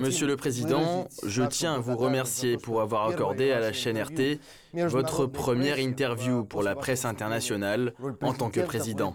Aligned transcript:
Monsieur 0.00 0.26
le 0.26 0.36
Président, 0.36 1.08
je 1.24 1.42
tiens 1.44 1.74
à 1.74 1.78
vous 1.78 1.96
remercier 1.96 2.56
pour 2.56 2.80
avoir 2.80 3.08
accordé 3.08 3.52
à 3.52 3.60
la 3.60 3.72
chaîne 3.72 4.00
RT 4.00 4.38
votre 4.88 5.26
première 5.26 5.78
interview 5.78 6.44
pour 6.44 6.62
la 6.62 6.74
presse 6.74 7.04
internationale 7.04 7.94
en 8.22 8.32
tant 8.32 8.50
que 8.50 8.60
président. 8.60 9.14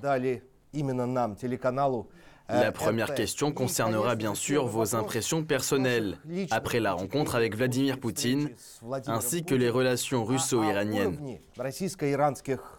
La 2.49 2.71
première 2.71 3.13
question 3.13 3.51
concernera 3.51 4.15
bien 4.15 4.35
sûr 4.35 4.65
vos 4.67 4.95
impressions 4.95 5.43
personnelles. 5.43 6.17
après 6.49 6.79
la 6.79 6.93
rencontre 6.93 7.35
avec 7.35 7.55
Vladimir 7.55 7.99
Poutine, 7.99 8.49
ainsi 9.07 9.43
que 9.45 9.55
les 9.55 9.69
relations 9.69 10.25
russo-iraniennes. 10.25 11.39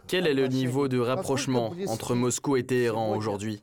Quel 0.07 0.27
est 0.27 0.35
le 0.35 0.49
niveau 0.49 0.89
de 0.89 0.99
rapprochement 0.99 1.73
entre 1.89 2.15
Moscou 2.15 2.57
et 2.57 2.67
Téhéran 2.67 3.17
aujourd'hui? 3.17 3.63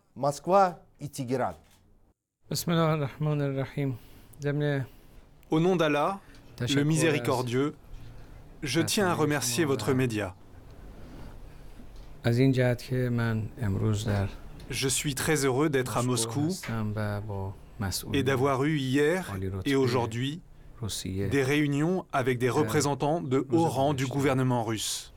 Au 5.51 5.59
nom 5.59 5.75
d'Allah, 5.75 6.19
le 6.59 6.83
miséricordieux, 6.83 7.75
je 8.63 8.81
tiens 8.81 9.07
à 9.07 9.13
remercier 9.13 9.65
votre 9.65 9.93
média. 9.93 10.35
Je 14.69 14.87
suis 14.87 15.15
très 15.15 15.45
heureux 15.45 15.69
d'être 15.69 15.97
à 15.97 16.03
Moscou 16.03 16.49
et 18.13 18.23
d'avoir 18.23 18.63
eu 18.63 18.77
hier 18.77 19.35
et 19.65 19.75
aujourd'hui 19.75 20.41
des 21.29 21.43
réunions 21.43 22.05
avec 22.11 22.39
des 22.39 22.49
représentants 22.49 23.21
de 23.21 23.45
haut 23.51 23.65
rang 23.65 23.93
du 23.93 24.05
gouvernement 24.07 24.63
russe. 24.63 25.13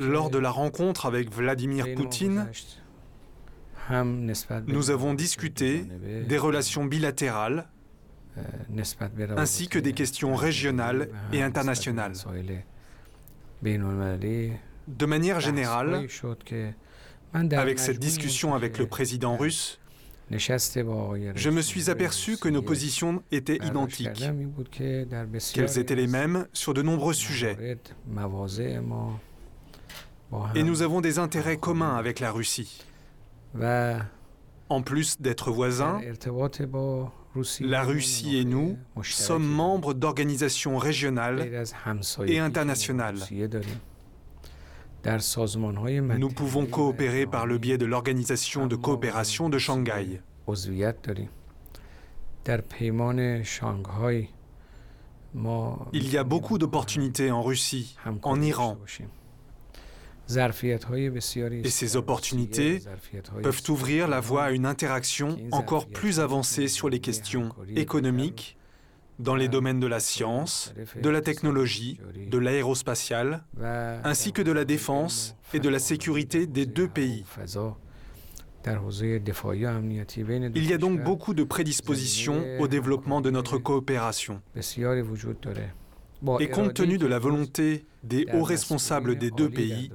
Lors 0.00 0.30
de 0.30 0.38
la 0.38 0.50
rencontre 0.50 1.06
avec 1.06 1.32
Vladimir 1.32 1.86
Poutine, 1.94 2.46
nous 4.66 4.90
avons 4.90 5.14
discuté 5.14 5.86
des 6.28 6.38
relations 6.38 6.84
bilatérales 6.84 7.68
ainsi 9.36 9.68
que 9.68 9.78
des 9.78 9.92
questions 9.92 10.34
régionales 10.34 11.08
et 11.32 11.42
internationales. 11.42 12.14
De 13.62 15.06
manière 15.06 15.40
générale, 15.40 16.06
avec 17.32 17.78
cette 17.78 17.98
discussion 17.98 18.54
avec 18.54 18.78
le 18.78 18.86
président 18.86 19.36
russe, 19.36 19.80
je 20.30 21.50
me 21.50 21.60
suis 21.60 21.90
aperçu 21.90 22.36
que 22.36 22.48
nos 22.48 22.62
positions 22.62 23.22
étaient 23.30 23.58
identiques, 23.64 24.24
qu'elles 25.52 25.78
étaient 25.78 25.94
les 25.94 26.06
mêmes 26.06 26.46
sur 26.52 26.74
de 26.74 26.82
nombreux 26.82 27.12
sujets. 27.12 27.78
Et 30.54 30.62
nous 30.62 30.82
avons 30.82 31.00
des 31.00 31.18
intérêts 31.18 31.58
communs 31.58 31.96
avec 31.96 32.20
la 32.20 32.32
Russie. 32.32 32.82
En 34.70 34.82
plus 34.82 35.20
d'être 35.20 35.50
voisins, 35.50 36.00
la 37.60 37.82
Russie 37.82 38.36
et 38.36 38.44
nous 38.44 38.78
sommes 39.02 39.46
membres 39.46 39.92
d'organisations 39.92 40.78
régionales 40.78 41.64
et 42.26 42.38
internationales. 42.38 43.18
Nous 46.18 46.28
pouvons 46.28 46.66
coopérer 46.66 47.26
par 47.26 47.46
le 47.46 47.58
biais 47.58 47.78
de 47.78 47.86
l'Organisation 47.86 48.66
de 48.66 48.76
coopération 48.76 49.48
de 49.48 49.58
Shanghai. 49.58 50.20
Il 55.92 56.10
y 56.10 56.16
a 56.16 56.24
beaucoup 56.24 56.58
d'opportunités 56.58 57.30
en 57.30 57.42
Russie, 57.42 57.96
en 58.22 58.40
Iran. 58.40 58.78
Et 60.28 61.70
ces 61.70 61.96
opportunités 61.96 62.80
peuvent 63.42 63.62
ouvrir 63.68 64.08
la 64.08 64.20
voie 64.20 64.44
à 64.44 64.50
une 64.52 64.64
interaction 64.64 65.36
encore 65.52 65.86
plus 65.86 66.20
avancée 66.20 66.68
sur 66.68 66.88
les 66.88 67.00
questions 67.00 67.50
économiques, 67.76 68.56
dans 69.18 69.36
les 69.36 69.48
domaines 69.48 69.80
de 69.80 69.86
la 69.86 70.00
science, 70.00 70.74
de 71.00 71.08
la 71.08 71.20
technologie, 71.20 71.98
de 72.30 72.38
l'aérospatiale, 72.38 73.44
ainsi 74.04 74.32
que 74.32 74.42
de 74.42 74.52
la 74.52 74.64
défense 74.64 75.36
et 75.52 75.60
de 75.60 75.68
la 75.68 75.78
sécurité 75.78 76.46
des 76.46 76.66
deux 76.66 76.88
pays. 76.88 77.24
Il 80.54 80.66
y 80.66 80.72
a 80.72 80.78
donc 80.78 81.02
beaucoup 81.02 81.34
de 81.34 81.44
prédispositions 81.44 82.42
au 82.58 82.66
développement 82.66 83.20
de 83.20 83.30
notre 83.30 83.58
coopération. 83.58 84.40
Et 86.40 86.48
compte 86.48 86.72
tenu 86.74 86.96
de 86.96 87.06
la 87.06 87.18
volonté 87.18 87.84
des 88.02 88.26
hauts 88.32 88.42
responsables 88.42 89.16
des 89.16 89.30
deux 89.30 89.50
pays, 89.50 89.90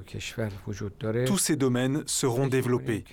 tous 1.26 1.38
ces 1.38 1.56
domaines 1.56 2.04
seront 2.06 2.48
développés. 2.48 3.04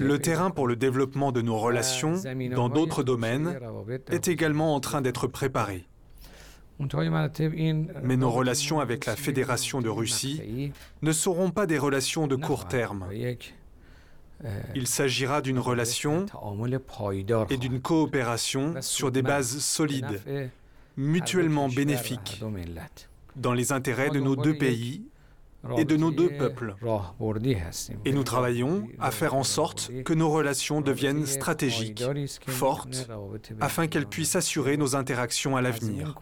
Le 0.00 0.18
terrain 0.18 0.50
pour 0.50 0.66
le 0.66 0.76
développement 0.76 1.32
de 1.32 1.42
nos 1.42 1.58
relations 1.58 2.14
dans 2.54 2.68
d'autres 2.68 3.02
domaines 3.02 3.58
est 4.08 4.28
également 4.28 4.74
en 4.74 4.80
train 4.80 5.00
d'être 5.00 5.26
préparé. 5.26 5.86
Mais 8.02 8.16
nos 8.16 8.30
relations 8.30 8.80
avec 8.80 9.06
la 9.06 9.16
Fédération 9.16 9.80
de 9.80 9.88
Russie 9.88 10.72
ne 11.02 11.12
seront 11.12 11.50
pas 11.50 11.66
des 11.66 11.78
relations 11.78 12.26
de 12.26 12.36
court 12.36 12.68
terme. 12.68 13.06
Il 14.74 14.86
s'agira 14.86 15.42
d'une 15.42 15.58
relation 15.58 16.24
et 17.50 17.56
d'une 17.58 17.80
coopération 17.80 18.74
sur 18.80 19.12
des 19.12 19.22
bases 19.22 19.58
solides 19.58 20.50
mutuellement 20.96 21.68
bénéfiques 21.68 22.42
dans 23.36 23.52
les 23.52 23.72
intérêts 23.72 24.10
de 24.10 24.20
nos 24.20 24.36
deux 24.36 24.56
pays 24.56 25.09
et 25.76 25.84
de 25.84 25.96
nos 25.96 26.10
deux 26.10 26.30
peuples. 26.30 26.74
Et 28.04 28.12
nous 28.12 28.24
travaillons 28.24 28.88
à 28.98 29.10
faire 29.10 29.34
en 29.34 29.44
sorte 29.44 29.90
que 30.04 30.14
nos 30.14 30.30
relations 30.30 30.80
deviennent 30.80 31.26
stratégiques, 31.26 32.02
fortes, 32.46 33.08
afin 33.60 33.86
qu'elles 33.86 34.06
puissent 34.06 34.36
assurer 34.36 34.76
nos 34.76 34.96
interactions 34.96 35.56
à 35.56 35.62
l'avenir. 35.62 36.14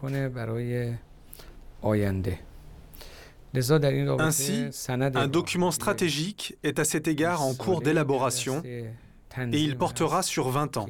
Ainsi, 4.19 4.65
un 4.87 5.27
document 5.27 5.71
stratégique 5.71 6.57
est 6.63 6.77
à 6.79 6.83
cet 6.83 7.07
égard 7.07 7.41
en 7.41 7.55
cours 7.55 7.81
d'élaboration 7.81 8.61
et 8.63 8.93
il 9.37 9.77
portera 9.77 10.21
sur 10.21 10.49
20 10.49 10.77
ans. 10.77 10.85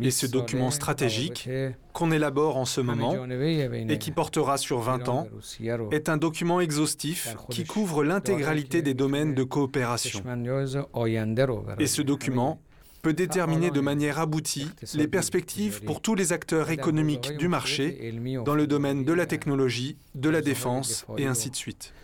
Et 0.00 0.10
ce 0.10 0.26
document 0.26 0.70
stratégique 0.70 1.48
qu'on 1.92 2.12
élabore 2.12 2.56
en 2.56 2.64
ce 2.64 2.80
moment 2.80 3.14
et 3.88 3.98
qui 3.98 4.10
portera 4.10 4.58
sur 4.58 4.80
20 4.80 5.08
ans 5.08 5.26
est 5.90 6.08
un 6.08 6.16
document 6.16 6.60
exhaustif 6.60 7.36
qui 7.50 7.64
couvre 7.64 8.04
l'intégralité 8.04 8.82
des 8.82 8.94
domaines 8.94 9.34
de 9.34 9.42
coopération. 9.42 10.22
Et 11.78 11.86
ce 11.86 12.02
document 12.02 12.60
peut 13.02 13.12
déterminer 13.14 13.70
de 13.70 13.80
manière 13.80 14.18
aboutie 14.18 14.70
les 14.94 15.08
perspectives 15.08 15.82
pour 15.84 16.00
tous 16.00 16.14
les 16.14 16.32
acteurs 16.32 16.70
économiques 16.70 17.36
du 17.36 17.48
marché 17.48 18.14
dans 18.44 18.54
le 18.54 18.66
domaine 18.66 19.04
de 19.04 19.12
la 19.12 19.26
technologie, 19.26 19.96
de 20.14 20.28
la 20.28 20.42
défense 20.42 21.06
et 21.16 21.26
ainsi 21.26 21.50
de 21.50 21.56
suite. 21.56 21.94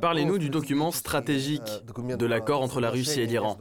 Parlez-nous 0.00 0.38
du 0.38 0.50
document 0.50 0.90
stratégique 0.90 1.70
de 1.86 2.26
l'accord 2.26 2.62
entre 2.62 2.80
la 2.80 2.90
Russie 2.90 3.20
et 3.20 3.26
l'Iran. 3.26 3.56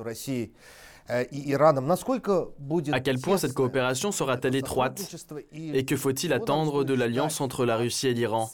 À 1.07 2.99
quel 2.99 3.19
point 3.19 3.37
cette 3.37 3.53
coopération 3.53 4.11
sera-t-elle 4.11 4.55
étroite 4.55 5.15
Et 5.53 5.85
que 5.85 5.95
faut-il 5.95 6.33
attendre 6.33 6.83
de 6.83 6.93
l'alliance 6.93 7.41
entre 7.41 7.65
la 7.65 7.77
Russie 7.77 8.07
et 8.07 8.13
l'Iran 8.13 8.49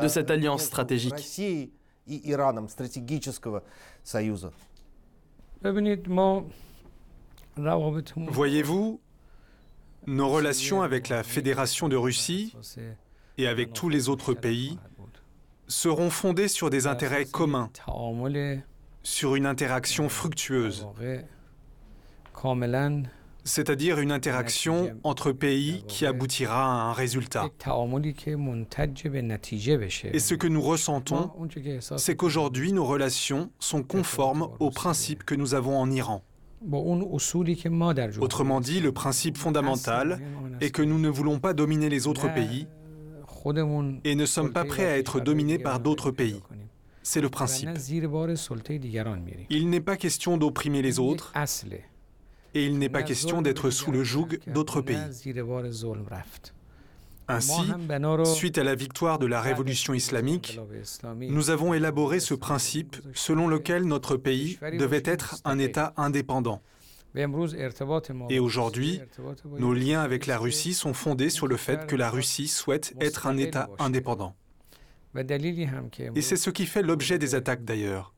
De 0.00 0.08
cette 0.08 0.30
alliance 0.30 0.62
stratégique 0.62 1.18
Voyez-vous, 8.30 9.00
nos 10.06 10.28
relations 10.28 10.82
avec 10.82 11.08
la 11.08 11.24
Fédération 11.24 11.88
de 11.88 11.96
Russie 11.96 12.54
et 13.38 13.48
avec 13.48 13.72
tous 13.72 13.88
les 13.88 14.08
autres 14.08 14.34
pays 14.34 14.78
seront 15.68 16.10
fondées 16.10 16.48
sur 16.48 16.70
des 16.70 16.86
intérêts 16.86 17.24
communs, 17.24 17.70
sur 19.02 19.34
une 19.36 19.46
interaction 19.46 20.08
fructueuse, 20.08 20.86
c'est-à-dire 23.44 24.00
une 24.00 24.10
interaction 24.10 24.90
entre 25.04 25.30
pays 25.32 25.84
qui 25.86 26.04
aboutira 26.04 26.64
à 26.64 26.90
un 26.90 26.92
résultat. 26.92 27.48
Et 30.12 30.18
ce 30.18 30.34
que 30.34 30.46
nous 30.48 30.60
ressentons, 30.60 31.30
c'est 31.96 32.16
qu'aujourd'hui 32.16 32.72
nos 32.72 32.84
relations 32.84 33.50
sont 33.60 33.82
conformes 33.82 34.48
aux 34.58 34.70
principes 34.70 35.24
que 35.24 35.34
nous 35.36 35.54
avons 35.54 35.78
en 35.78 35.90
Iran. 35.90 36.22
Autrement 38.20 38.60
dit, 38.60 38.80
le 38.80 38.90
principe 38.90 39.36
fondamental 39.38 40.18
est 40.60 40.70
que 40.70 40.82
nous 40.82 40.98
ne 40.98 41.08
voulons 41.08 41.38
pas 41.38 41.52
dominer 41.52 41.88
les 41.88 42.06
autres 42.08 42.32
pays, 42.32 42.66
et 44.04 44.14
ne 44.14 44.26
sommes 44.26 44.52
pas 44.52 44.64
prêts 44.64 44.86
à 44.86 44.98
être 44.98 45.20
dominés 45.20 45.58
par 45.58 45.80
d'autres 45.80 46.10
pays. 46.10 46.42
C'est 47.02 47.20
le 47.20 47.28
principe. 47.28 47.68
Il 49.50 49.70
n'est 49.70 49.80
pas 49.80 49.96
question 49.96 50.36
d'opprimer 50.36 50.82
les 50.82 50.98
autres. 50.98 51.32
et 52.54 52.64
il 52.64 52.78
n'est 52.78 52.88
pas 52.88 53.02
question 53.02 53.42
d'être 53.42 53.70
sous 53.70 53.92
le 53.92 54.02
joug 54.02 54.38
d'autres 54.46 54.80
pays. 54.80 54.96
Ainsi, 57.28 57.60
suite 58.24 58.58
à 58.58 58.64
la 58.64 58.74
victoire 58.76 59.18
de 59.18 59.26
la 59.26 59.40
révolution 59.40 59.94
islamique, 59.94 60.60
nous 61.20 61.50
avons 61.50 61.74
élaboré 61.74 62.20
ce 62.20 62.34
principe 62.34 62.96
selon 63.14 63.48
lequel 63.48 63.84
notre 63.84 64.16
pays 64.16 64.58
devait 64.78 65.02
être 65.04 65.36
un 65.44 65.58
État 65.58 65.92
indépendant. 65.96 66.62
Et 68.28 68.38
aujourd'hui, 68.38 69.00
nos 69.58 69.72
liens 69.72 70.02
avec 70.02 70.26
la 70.26 70.38
Russie 70.38 70.74
sont 70.74 70.92
fondés 70.92 71.30
sur 71.30 71.46
le 71.46 71.56
fait 71.56 71.86
que 71.86 71.96
la 71.96 72.10
Russie 72.10 72.48
souhaite 72.48 72.94
être 73.00 73.26
un 73.26 73.36
État 73.36 73.70
indépendant. 73.78 74.34
Et 75.14 76.20
c'est 76.20 76.36
ce 76.36 76.50
qui 76.50 76.66
fait 76.66 76.82
l'objet 76.82 77.18
des 77.18 77.34
attaques 77.34 77.64
d'ailleurs, 77.64 78.14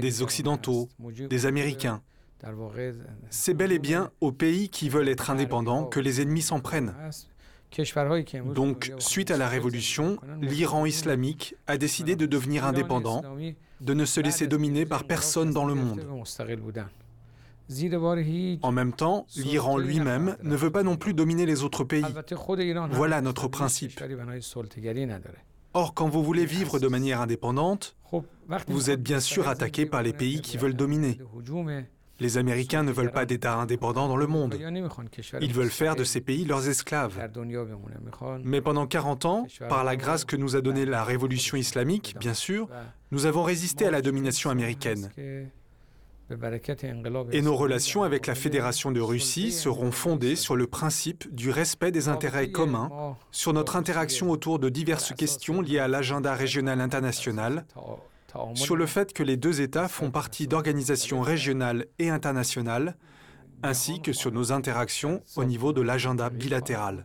des 0.00 0.22
Occidentaux, 0.22 0.88
des 1.30 1.46
Américains. 1.46 2.02
C'est 3.30 3.54
bel 3.54 3.72
et 3.72 3.78
bien 3.78 4.10
aux 4.20 4.32
pays 4.32 4.68
qui 4.68 4.88
veulent 4.88 5.08
être 5.08 5.30
indépendants 5.30 5.84
que 5.84 6.00
les 6.00 6.20
ennemis 6.20 6.42
s'en 6.42 6.60
prennent. 6.60 6.94
Donc, 8.54 8.92
suite 8.98 9.30
à 9.30 9.36
la 9.36 9.48
révolution, 9.48 10.18
l'Iran 10.40 10.86
islamique 10.86 11.56
a 11.66 11.76
décidé 11.76 12.16
de 12.16 12.26
devenir 12.26 12.64
indépendant, 12.64 13.22
de 13.80 13.94
ne 13.94 14.04
se 14.04 14.20
laisser 14.20 14.46
dominer 14.46 14.86
par 14.86 15.04
personne 15.04 15.52
dans 15.52 15.64
le 15.64 15.74
monde. 15.74 16.06
En 18.62 18.72
même 18.72 18.92
temps, 18.92 19.26
l'Iran 19.36 19.78
lui-même 19.78 20.36
ne 20.42 20.56
veut 20.56 20.70
pas 20.70 20.82
non 20.82 20.96
plus 20.96 21.14
dominer 21.14 21.46
les 21.46 21.62
autres 21.62 21.84
pays. 21.84 22.04
Voilà 22.90 23.20
notre 23.20 23.48
principe. 23.48 24.00
Or, 25.72 25.94
quand 25.94 26.08
vous 26.08 26.22
voulez 26.22 26.46
vivre 26.46 26.78
de 26.78 26.88
manière 26.88 27.20
indépendante, 27.20 27.96
vous 28.68 28.90
êtes 28.90 29.02
bien 29.02 29.20
sûr 29.20 29.48
attaqué 29.48 29.86
par 29.86 30.02
les 30.02 30.12
pays 30.12 30.40
qui 30.40 30.56
veulent 30.56 30.76
dominer. 30.76 31.18
Les 32.20 32.38
Américains 32.38 32.84
ne 32.84 32.92
veulent 32.92 33.10
pas 33.10 33.26
d'État 33.26 33.56
indépendant 33.56 34.06
dans 34.06 34.16
le 34.16 34.28
monde. 34.28 34.56
Ils 35.40 35.52
veulent 35.52 35.70
faire 35.70 35.96
de 35.96 36.04
ces 36.04 36.20
pays 36.20 36.44
leurs 36.44 36.68
esclaves. 36.68 37.18
Mais 38.44 38.60
pendant 38.60 38.86
40 38.86 39.24
ans, 39.24 39.46
par 39.68 39.82
la 39.82 39.96
grâce 39.96 40.24
que 40.24 40.36
nous 40.36 40.54
a 40.54 40.60
donnée 40.60 40.86
la 40.86 41.02
révolution 41.02 41.56
islamique, 41.56 42.14
bien 42.20 42.34
sûr, 42.34 42.68
nous 43.10 43.26
avons 43.26 43.42
résisté 43.42 43.86
à 43.86 43.90
la 43.90 44.00
domination 44.00 44.50
américaine. 44.50 45.10
Et 47.32 47.42
nos 47.42 47.54
relations 47.54 48.02
avec 48.02 48.26
la 48.26 48.34
Fédération 48.34 48.90
de 48.90 49.00
Russie 49.00 49.52
seront 49.52 49.92
fondées 49.92 50.36
sur 50.36 50.56
le 50.56 50.66
principe 50.66 51.32
du 51.34 51.50
respect 51.50 51.90
des 51.90 52.08
intérêts 52.08 52.50
communs, 52.50 53.16
sur 53.30 53.52
notre 53.52 53.76
interaction 53.76 54.30
autour 54.30 54.58
de 54.58 54.68
diverses 54.68 55.14
questions 55.14 55.60
liées 55.60 55.78
à 55.78 55.88
l'agenda 55.88 56.34
régional 56.34 56.80
international, 56.80 57.66
sur 58.54 58.76
le 58.76 58.86
fait 58.86 59.12
que 59.12 59.22
les 59.22 59.36
deux 59.36 59.60
États 59.60 59.88
font 59.88 60.10
partie 60.10 60.48
d'organisations 60.48 61.20
régionales 61.20 61.86
et 61.98 62.08
internationales, 62.08 62.96
ainsi 63.62 64.00
que 64.00 64.12
sur 64.12 64.32
nos 64.32 64.52
interactions 64.52 65.22
au 65.36 65.44
niveau 65.44 65.72
de 65.72 65.82
l'agenda 65.82 66.30
bilatéral. 66.30 67.04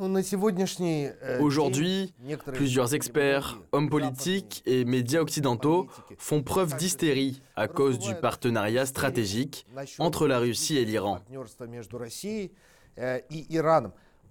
Э, 0.00 1.38
Aujourd'hui, 1.40 2.12
plusieurs 2.52 2.94
experts, 2.94 3.60
hommes 3.72 3.88
politiques 3.88 4.62
et 4.66 4.84
médias 4.84 5.20
occidentaux 5.20 5.86
font 6.18 6.42
preuve 6.42 6.76
d'hystérie 6.76 7.40
à 7.54 7.68
cause 7.68 7.98
du 7.98 8.14
partenariat 8.14 8.86
stratégique 8.86 9.66
entre 9.98 10.26
la 10.26 10.38
Russie 10.38 10.78
et 10.78 10.84
l'Iran. 10.84 11.20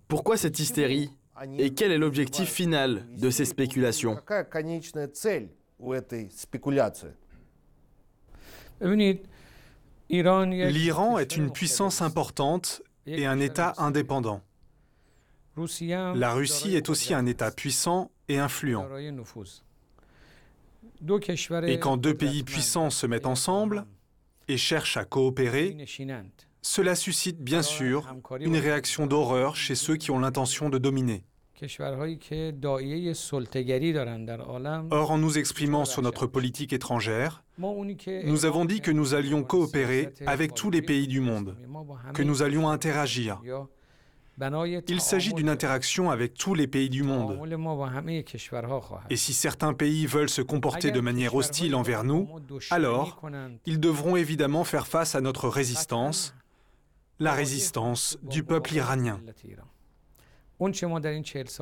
Pourquoi 0.07 0.38
cette 0.38 0.60
hystérie 0.60 1.12
et 1.57 1.74
quel 1.74 1.92
est 1.92 1.98
l'objectif 1.98 2.50
final 2.50 3.06
de 3.18 3.30
ces 3.30 3.45
spéculations? 3.45 4.18
L'Iran 10.10 11.18
est 11.19 11.38
une 11.38 11.51
puissance 11.51 12.01
importante 12.01 12.81
et 13.06 13.25
un 13.25 13.39
État 13.39 13.74
indépendant. 13.77 14.42
La 15.55 16.33
Russie 16.33 16.75
est 16.75 16.89
aussi 16.89 17.13
un 17.13 17.25
État 17.25 17.51
puissant 17.51 18.11
et 18.27 18.39
influent. 18.39 18.88
Et 21.67 21.79
quand 21.79 21.97
deux 21.97 22.13
pays 22.13 22.44
puissants 22.44 22.89
se 22.89 23.05
mettent 23.05 23.25
ensemble 23.25 23.85
et 24.47 24.57
cherchent 24.57 24.97
à 24.97 25.05
coopérer, 25.05 25.77
cela 26.61 26.95
suscite 26.95 27.41
bien 27.41 27.61
sûr 27.61 28.07
une 28.39 28.57
réaction 28.57 29.05
d'horreur 29.05 29.55
chez 29.55 29.75
ceux 29.75 29.97
qui 29.97 30.11
ont 30.11 30.19
l'intention 30.19 30.69
de 30.69 30.77
dominer. 30.77 31.23
Or, 34.91 35.11
en 35.11 35.17
nous 35.17 35.38
exprimant 35.38 35.85
sur 35.85 36.01
notre 36.01 36.25
politique 36.25 36.73
étrangère, 36.73 37.44
nous 37.57 38.45
avons 38.45 38.65
dit 38.65 38.81
que 38.81 38.91
nous 38.91 39.13
allions 39.13 39.44
coopérer 39.44 40.09
avec 40.25 40.55
tous 40.55 40.71
les 40.71 40.81
pays 40.81 41.07
du 41.07 41.19
monde, 41.19 41.55
que 42.13 42.23
nous 42.23 42.41
allions 42.41 42.69
interagir, 42.69 43.41
il 44.88 45.01
s'agit 45.01 45.33
d'une 45.33 45.50
interaction 45.50 46.09
avec 46.09 46.33
tous 46.33 46.56
les 46.56 46.68
pays 46.68 46.89
du 46.89 47.03
monde. 47.03 47.39
Et 49.09 49.15
si 49.15 49.33
certains 49.33 49.74
pays 49.74 50.06
veulent 50.06 50.30
se 50.30 50.41
comporter 50.41 50.91
de 50.91 51.00
manière 51.00 51.35
hostile 51.35 51.75
envers 51.75 52.03
nous, 52.03 52.27
alors 52.71 53.21
ils 53.65 53.80
devront 53.80 54.15
évidemment 54.15 54.63
faire 54.63 54.88
face 54.88 55.15
à 55.15 55.21
notre 55.21 55.47
résistance, 55.50 56.33
la 57.19 57.33
résistance 57.33 58.18
du 58.24 58.44
peuple 58.44 58.74
iranien. 58.74 59.19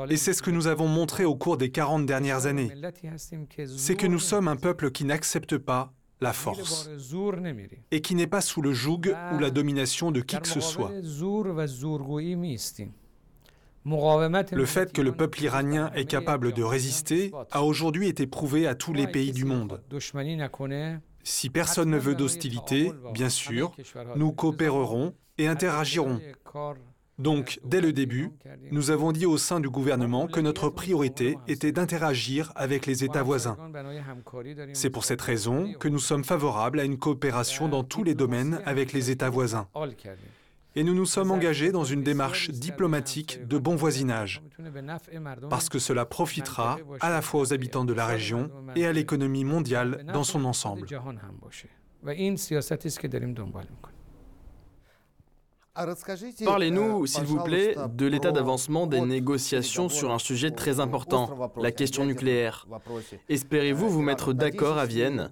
Et 0.10 0.18
c'est 0.18 0.34
ce 0.34 0.42
que 0.42 0.52
nous 0.52 0.68
avons 0.68 0.88
montré 0.88 1.26
au 1.26 1.36
cours 1.36 1.58
des 1.58 1.72
40 1.72 2.06
dernières 2.06 2.46
années. 2.46 2.72
C'est 3.76 3.96
que 3.96 4.08
nous 4.08 4.20
sommes 4.20 4.48
un 4.48 4.56
peuple 4.56 4.92
qui 4.92 5.06
n'accepte 5.06 5.58
pas 5.58 5.94
la 6.22 6.34
force, 6.34 6.90
et 7.92 8.02
qui 8.02 8.16
n'est 8.16 8.28
pas 8.28 8.42
sous 8.42 8.62
le 8.62 8.74
joug 8.74 9.02
ou 9.34 9.40
la 9.40 9.50
domination 9.50 10.12
de 10.12 10.22
qui 10.22 10.38
que 10.38 10.48
ce 10.48 10.62
soit. 10.62 10.92
Le 13.84 14.66
fait 14.66 14.94
que 14.94 15.02
le 15.02 15.12
peuple 15.12 15.42
iranien 15.42 15.92
est 15.96 16.06
capable 16.06 16.54
de 16.54 16.64
résister 16.64 17.32
a 17.50 17.64
aujourd'hui 17.64 18.08
été 18.08 18.28
prouvé 18.28 18.68
à 18.68 18.76
tous 18.76 18.94
les 18.94 19.08
pays 19.08 19.32
du 19.32 19.46
monde. 19.46 19.82
Si 21.24 21.50
personne 21.50 21.90
ne 21.90 21.98
veut 21.98 22.16
d'hostilité, 22.16 22.92
bien 23.14 23.30
sûr, 23.30 23.76
nous 24.16 24.32
coopérerons 24.32 25.14
et 25.38 25.48
interagirons. 25.48 26.20
Donc, 27.22 27.60
dès 27.64 27.82
le 27.82 27.94
début, 27.94 28.32
nous 28.72 28.90
avons 28.90 29.12
dit 29.12 29.28
au 29.28 29.38
sein 29.38 29.60
du 29.60 29.70
gouvernement 29.70 30.26
que 30.26 30.40
notre 30.40 30.70
priorité 30.70 31.38
était 31.48 31.72
d'interagir 31.72 32.52
avec 32.56 32.88
les 32.88 33.04
États 33.04 33.22
voisins. 33.22 33.58
C'est 34.74 34.90
pour 34.90 35.06
cette 35.06 35.22
raison 35.22 35.74
que 35.80 35.88
nous 35.88 36.00
sommes 36.00 36.24
favorables 36.24 36.80
à 36.80 36.84
une 36.84 36.98
coopération 36.98 37.70
dans 37.70 37.84
tous 37.84 38.04
les 38.04 38.16
domaines 38.16 38.60
avec 38.66 38.92
les 38.92 39.12
États 39.12 39.30
voisins. 39.30 39.68
Et 40.76 40.84
nous 40.84 40.96
nous 40.96 41.06
sommes 41.06 41.30
engagés 41.30 41.72
dans 41.72 41.84
une 41.84 42.02
démarche 42.02 42.50
diplomatique 42.50 43.46
de 43.46 43.58
bon 43.60 43.76
voisinage, 43.76 44.42
parce 45.50 45.70
que 45.70 45.80
cela 45.80 46.06
profitera 46.06 46.80
à 47.02 47.12
la 47.12 47.22
fois 47.22 47.42
aux 47.42 47.54
habitants 47.54 47.86
de 47.86 47.94
la 47.94 48.08
région 48.08 48.50
et 48.76 48.88
à 48.88 48.94
l'économie 48.94 49.46
mondiale 49.46 50.06
dans 50.12 50.24
son 50.24 50.44
ensemble. 50.46 50.88
Parlez-nous, 56.46 57.06
s'il 57.06 57.24
vous 57.24 57.42
plaît, 57.44 57.76
de 57.94 58.06
l'état 58.06 58.32
d'avancement 58.32 58.88
des 58.88 59.00
négociations 59.00 59.88
sur 59.88 60.12
un 60.12 60.20
sujet 60.20 60.52
très 60.52 60.82
important, 60.82 61.52
la 61.58 61.72
question 61.72 62.06
nucléaire. 62.06 62.68
Espérez-vous 63.30 63.90
vous 63.90 64.02
mettre 64.02 64.34
d'accord 64.34 64.78
à 64.78 64.86
Vienne? 64.86 65.32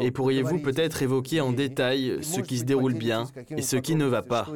Et 0.00 0.12
pourriez-vous 0.12 0.60
peut-être 0.60 1.02
évoquer 1.02 1.40
en 1.40 1.52
détail 1.52 2.18
ce 2.22 2.40
qui 2.40 2.58
se 2.58 2.64
déroule 2.64 2.94
bien 2.94 3.24
et 3.50 3.62
ce 3.62 3.76
qui 3.76 3.96
ne 3.96 4.06
va 4.06 4.22
pas? 4.22 4.46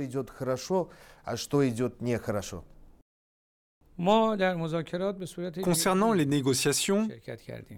Concernant 5.62 6.12
les 6.12 6.26
négociations, 6.26 7.08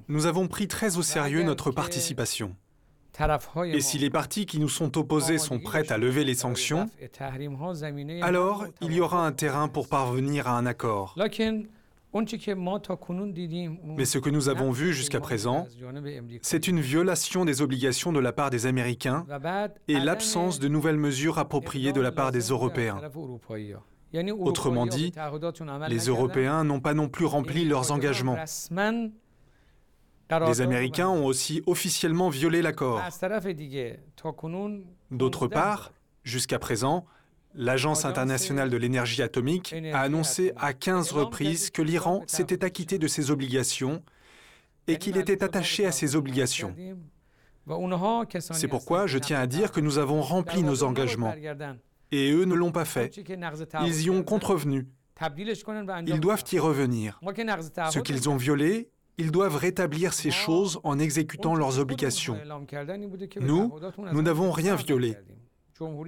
nous 0.09 0.27
avons 0.27 0.49
pris 0.49 0.69
très 0.69 0.99
au 0.99 1.03
sérieux 1.03 1.45
notre 1.45 1.71
participation. 1.71 2.55
Et 3.65 3.81
si 3.81 3.99
les 3.99 4.11
partis 4.11 4.47
qui 4.47 4.59
nous 4.59 4.69
sont 4.69 4.97
opposés 4.99 5.39
sont 5.39 5.59
prêts 5.59 5.91
à 5.91 5.99
lever 5.99 6.25
les 6.25 6.35
sanctions, 6.35 6.87
alors 8.23 8.67
il 8.81 8.93
y 8.93 9.01
aura 9.01 9.27
un 9.27 9.33
terrain 9.33 9.69
pour 9.69 9.89
parvenir 9.89 10.47
à 10.49 10.57
un 10.57 10.67
accord. 10.67 11.15
Mais 13.97 14.05
ce 14.05 14.19
que 14.19 14.31
nous 14.31 14.49
avons 14.49 14.71
vu 14.71 14.93
jusqu'à 14.93 15.21
présent, 15.21 15.67
c'est 16.43 16.69
une 16.69 16.81
violation 16.81 17.45
des 17.45 17.61
obligations 17.61 18.13
de 18.13 18.21
la 18.21 18.33
part 18.33 18.51
des 18.51 18.67
Américains 18.67 19.27
et 19.89 19.99
l'absence 19.99 20.59
de 20.59 20.69
nouvelles 20.69 20.97
mesures 20.97 21.39
appropriées 21.39 21.93
de 21.93 22.01
la 22.01 22.13
part 22.13 22.33
des 22.33 22.41
Européens. 22.41 23.01
Autrement 24.39 24.87
dit, 24.87 25.13
les 25.89 26.07
Européens 26.07 26.65
n'ont 26.65 26.81
pas 26.81 26.95
non 26.95 27.09
plus 27.09 27.27
rempli 27.27 27.67
leurs 27.67 27.93
engagements. 27.93 28.39
Les 30.31 30.61
Américains 30.61 31.09
ont 31.09 31.25
aussi 31.25 31.63
officiellement 31.67 32.29
violé 32.29 32.61
l'accord. 32.63 33.03
D'autre 35.11 35.47
part, 35.47 35.93
jusqu'à 36.23 36.59
présent, 36.59 37.07
l'Agence 37.55 38.05
internationale 38.05 38.71
de 38.71 38.77
l'énergie 38.77 39.23
atomique 39.23 39.75
a 39.93 40.01
annoncé 40.01 40.53
à 40.57 40.75
15 40.75 41.13
reprises 41.13 41.71
que 41.71 41.83
l'Iran 41.83 42.23
s'était 42.27 42.65
acquitté 42.65 42.99
de 42.99 43.09
ses 43.09 43.31
obligations 43.31 44.03
et 44.87 44.99
qu'il 44.99 45.17
était 45.17 45.43
attaché 45.43 45.87
à 45.87 45.93
ses 45.93 46.17
obligations. 46.17 46.75
C'est 48.39 48.69
pourquoi 48.69 49.07
je 49.07 49.19
tiens 49.19 49.41
à 49.41 49.47
dire 49.47 49.73
que 49.73 49.81
nous 49.81 49.99
avons 49.99 50.21
rempli 50.21 50.63
nos 50.63 50.83
engagements. 50.83 51.35
Et 52.11 52.31
eux 52.33 52.45
ne 52.45 52.55
l'ont 52.55 52.73
pas 52.73 52.87
fait. 52.87 53.15
Ils 53.85 54.03
y 54.03 54.11
ont 54.11 54.23
contrevenu. 54.23 54.87
Ils 56.07 56.21
doivent 56.21 56.45
y 56.53 56.59
revenir. 56.59 57.21
Ce 57.91 57.99
qu'ils 57.99 58.29
ont 58.29 58.37
violé, 58.37 58.89
ils 59.19 59.33
doivent 59.33 59.57
rétablir 59.57 60.15
ces 60.15 60.31
choses 60.31 60.81
en 60.85 60.99
exécutant 60.99 61.55
leurs 61.55 61.79
obligations. 61.79 62.39
Nous, 63.41 63.73
nous 64.13 64.23
n'avons 64.23 64.51
rien 64.53 64.77
violé. 64.77 65.17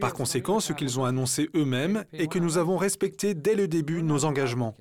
Par 0.00 0.14
conséquent, 0.14 0.60
ce 0.60 0.72
qu'ils 0.72 0.98
ont 0.98 1.04
annoncé 1.04 1.48
eux-mêmes 1.54 2.04
est 2.12 2.26
que 2.26 2.38
nous 2.38 2.58
avons 2.58 2.76
respecté 2.76 3.34
dès 3.34 3.54
le 3.54 3.68
début 3.68 4.02
nos 4.02 4.24
engagements. 4.24 4.76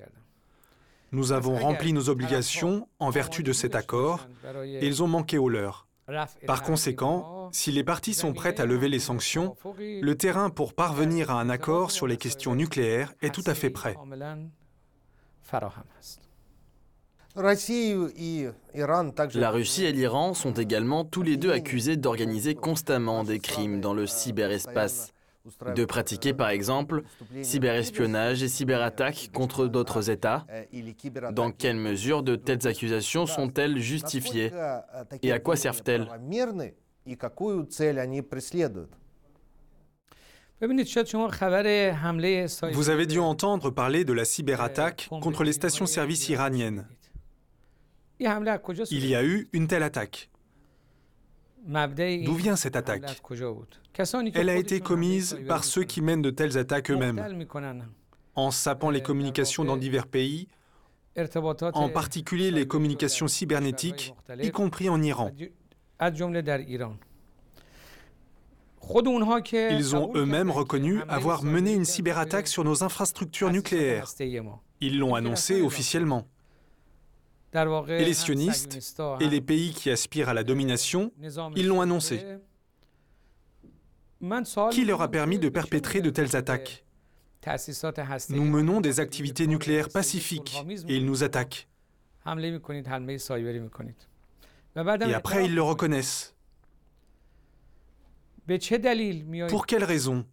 Nous 1.12 1.32
avons 1.32 1.56
rempli 1.56 1.92
nos 1.92 2.08
obligations 2.08 2.88
en 2.98 3.10
vertu 3.10 3.42
de 3.42 3.52
cet 3.52 3.74
accord 3.74 4.28
et 4.64 4.86
ils 4.86 5.02
ont 5.02 5.08
manqué 5.08 5.38
au 5.38 5.48
leur. 5.48 5.86
Par 6.46 6.62
conséquent, 6.62 7.50
si 7.52 7.70
les 7.70 7.84
parties 7.84 8.14
sont 8.14 8.32
prêtes 8.32 8.60
à 8.60 8.66
lever 8.66 8.88
les 8.88 8.98
sanctions, 8.98 9.56
le 9.78 10.14
terrain 10.14 10.50
pour 10.50 10.74
parvenir 10.74 11.30
à 11.30 11.40
un 11.40 11.50
accord 11.50 11.90
sur 11.90 12.06
les 12.06 12.16
questions 12.16 12.54
nucléaires 12.54 13.12
est 13.22 13.34
tout 13.34 13.44
à 13.46 13.54
fait 13.54 13.70
prêt. 13.70 13.96
La 17.36 17.52
Russie 19.50 19.84
et 19.84 19.92
l'Iran 19.92 20.34
sont 20.34 20.52
également 20.52 21.04
tous 21.04 21.22
les 21.22 21.36
deux 21.36 21.52
accusés 21.52 21.96
d'organiser 21.96 22.56
constamment 22.56 23.22
des 23.22 23.38
crimes 23.38 23.80
dans 23.80 23.94
le 23.94 24.08
cyberespace, 24.08 25.12
de 25.76 25.84
pratiquer 25.84 26.32
par 26.32 26.48
exemple 26.48 27.04
cyberespionnage 27.42 28.42
et 28.42 28.48
cyberattaques 28.48 29.30
contre 29.32 29.68
d'autres 29.68 30.10
États. 30.10 30.44
Dans 31.32 31.52
quelle 31.52 31.76
mesure 31.76 32.24
de 32.24 32.34
telles 32.34 32.66
accusations 32.66 33.26
sont-elles 33.26 33.78
justifiées 33.78 34.50
et 35.22 35.30
à 35.30 35.38
quoi 35.38 35.54
servent-elles? 35.54 36.08
Vous 42.72 42.90
avez 42.90 43.06
dû 43.06 43.18
entendre 43.18 43.70
parler 43.70 44.04
de 44.04 44.12
la 44.12 44.24
cyberattaque 44.24 45.08
contre 45.08 45.44
les 45.44 45.52
stations-service 45.52 46.28
iraniennes. 46.28 46.86
Il 48.20 49.06
y 49.06 49.14
a 49.14 49.24
eu 49.24 49.48
une 49.52 49.66
telle 49.66 49.82
attaque. 49.82 50.28
D'où 51.66 52.34
vient 52.34 52.56
cette 52.56 52.76
attaque 52.76 53.22
Elle 54.34 54.48
a 54.48 54.56
été 54.56 54.80
commise 54.80 55.38
par 55.48 55.64
ceux 55.64 55.84
qui 55.84 56.00
mènent 56.00 56.22
de 56.22 56.30
telles 56.30 56.58
attaques 56.58 56.90
eux-mêmes, 56.90 57.22
en 58.34 58.50
sapant 58.50 58.90
les 58.90 59.02
communications 59.02 59.64
dans 59.64 59.76
divers 59.76 60.06
pays, 60.06 60.48
en 61.74 61.88
particulier 61.88 62.50
les 62.50 62.66
communications 62.66 63.28
cybernétiques, 63.28 64.14
y 64.40 64.50
compris 64.50 64.88
en 64.88 65.02
Iran. 65.02 65.32
Ils 69.70 69.96
ont 69.96 70.12
eux-mêmes 70.14 70.50
reconnu 70.50 71.02
avoir 71.08 71.42
mené 71.42 71.74
une 71.74 71.84
cyberattaque 71.84 72.48
sur 72.48 72.64
nos 72.64 72.82
infrastructures 72.82 73.50
nucléaires. 73.50 74.06
Ils 74.80 74.98
l'ont 74.98 75.14
annoncé 75.14 75.60
officiellement. 75.60 76.26
Et 77.52 78.04
les 78.04 78.14
sionistes 78.14 78.78
et 79.20 79.28
les 79.28 79.40
pays 79.40 79.72
qui 79.72 79.90
aspirent 79.90 80.28
à 80.28 80.34
la 80.34 80.44
domination, 80.44 81.12
ils 81.56 81.66
l'ont 81.66 81.80
annoncé. 81.80 82.24
Qui 84.70 84.84
leur 84.84 85.02
a 85.02 85.10
permis 85.10 85.38
de 85.38 85.48
perpétrer 85.48 86.00
de 86.00 86.10
telles 86.10 86.36
attaques 86.36 86.84
Nous 88.28 88.44
menons 88.44 88.80
des 88.80 89.00
activités 89.00 89.46
nucléaires 89.46 89.88
pacifiques 89.88 90.56
et 90.88 90.96
ils 90.96 91.06
nous 91.06 91.24
attaquent. 91.24 91.68
Et 92.26 92.34
après, 95.14 95.46
ils 95.46 95.54
le 95.54 95.62
reconnaissent. 95.62 96.36
Pour 99.48 99.66
quelle 99.66 99.84
raison 99.84 100.26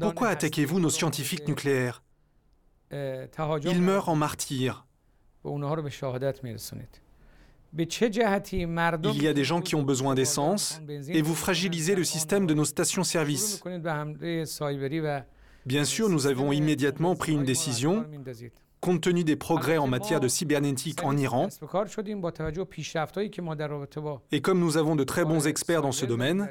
Pourquoi 0.00 0.28
attaquez-vous 0.28 0.80
nos 0.80 0.90
scientifiques 0.90 1.46
nucléaires 1.46 2.02
Ils 2.90 3.82
meurent 3.82 4.08
en 4.08 4.16
martyrs. 4.16 4.86
Il 9.14 9.22
y 9.22 9.28
a 9.28 9.32
des 9.32 9.44
gens 9.44 9.60
qui 9.60 9.74
ont 9.74 9.82
besoin 9.82 10.14
d'essence 10.14 10.80
et 11.08 11.22
vous 11.22 11.34
fragilisez 11.34 11.94
le 11.94 12.04
système 12.04 12.46
de 12.46 12.54
nos 12.54 12.64
stations-service. 12.64 13.62
Bien 15.64 15.84
sûr, 15.84 16.08
nous 16.08 16.26
avons 16.26 16.52
immédiatement 16.52 17.14
pris 17.16 17.32
une 17.32 17.44
décision 17.44 18.04
compte 18.82 19.00
tenu 19.00 19.22
des 19.22 19.36
progrès 19.36 19.78
en 19.78 19.86
matière 19.86 20.18
de 20.18 20.26
cybernétique 20.26 21.04
en 21.04 21.16
Iran. 21.16 21.48
Et 24.32 24.40
comme 24.40 24.58
nous 24.58 24.76
avons 24.76 24.96
de 24.96 25.04
très 25.04 25.24
bons 25.24 25.46
experts 25.46 25.82
dans 25.82 25.92
ce 25.92 26.04
domaine, 26.04 26.50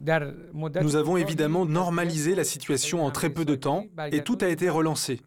nous 0.00 0.96
avons 0.96 1.16
évidemment 1.16 1.66
normalisé 1.66 2.34
la 2.34 2.44
situation 2.44 3.04
en 3.04 3.10
très 3.10 3.30
peu 3.30 3.44
de 3.44 3.54
temps 3.54 3.86
et 4.12 4.22
tout 4.22 4.38
a 4.40 4.48
été 4.48 4.68
relancé. 4.68 5.20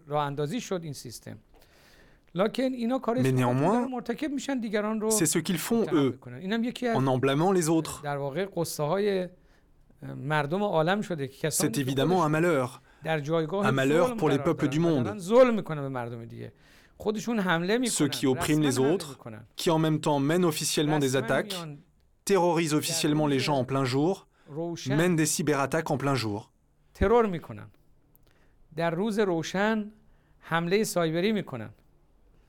Mais 2.34 3.32
néanmoins, 3.34 3.90
c'est 5.10 5.26
ce 5.26 5.40
qu'ils 5.40 5.58
font 5.58 5.86
eux, 5.92 6.18
en 6.96 7.08
en 7.08 7.18
blâmant 7.18 7.52
les 7.52 7.68
autres. 7.68 8.02
C'est 11.50 11.78
évidemment 11.78 12.24
un 12.24 12.30
malheur, 12.30 12.82
un 13.06 13.72
malheur 13.72 14.16
pour 14.16 14.30
les 14.30 14.40
peuples 14.40 14.70
du 14.70 14.80
monde, 14.80 15.14
ceux 17.88 18.08
qui 18.08 18.28
oppriment 18.28 18.62
les 18.62 18.80
autres, 18.80 19.20
qui 19.58 19.70
en 19.70 19.80
même 19.80 20.00
temps 20.00 20.20
mènent 20.20 20.46
officiellement 20.46 21.00
des 21.00 21.16
attaques, 21.18 21.56
terrorisent 22.24 22.74
officiellement 22.74 23.28
les 23.28 23.40
gens 23.40 23.58
en 23.58 23.66
plein 23.66 23.84
jour, 23.84 24.28
mènent 24.90 25.16
des 25.16 25.26
cyberattaques 25.26 25.92
en 25.92 25.98
plein 25.98 26.16
jour. 26.16 26.52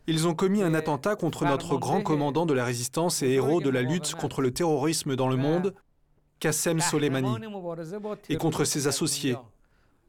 Ils 0.08 0.26
ont 0.26 0.34
commis 0.34 0.62
un 0.62 0.74
attentat 0.74 1.14
contre 1.14 1.44
notre 1.44 1.76
grand 1.76 2.02
commandant 2.02 2.46
de 2.46 2.54
la 2.54 2.64
résistance 2.64 3.22
et 3.22 3.30
héros 3.30 3.60
de 3.60 3.70
la 3.70 3.82
lutte 3.82 4.14
contre 4.14 4.42
le 4.42 4.52
terrorisme 4.52 5.14
dans 5.14 5.28
le 5.28 5.36
monde, 5.36 5.74
Qassem 6.40 6.80
Soleimani, 6.80 7.36
et 8.28 8.36
contre 8.36 8.64
ses 8.64 8.88
associés, 8.88 9.36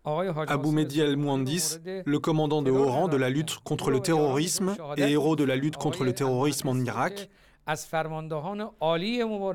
Abu 0.05 0.69
Mehdi 0.71 1.01
al-Muhandis, 1.01 1.77
le 2.05 2.19
commandant 2.19 2.61
de 2.61 2.71
haut 2.71 2.89
rang 2.89 3.07
de 3.07 3.17
la 3.17 3.29
lutte 3.29 3.59
contre 3.59 3.91
le 3.91 3.99
terrorisme 3.99 4.75
et 4.97 5.11
héros 5.11 5.35
de 5.35 5.43
la 5.43 5.55
lutte 5.55 5.77
contre 5.77 6.03
le 6.03 6.13
terrorisme 6.13 6.69
en 6.69 6.75
Irak, 6.75 7.29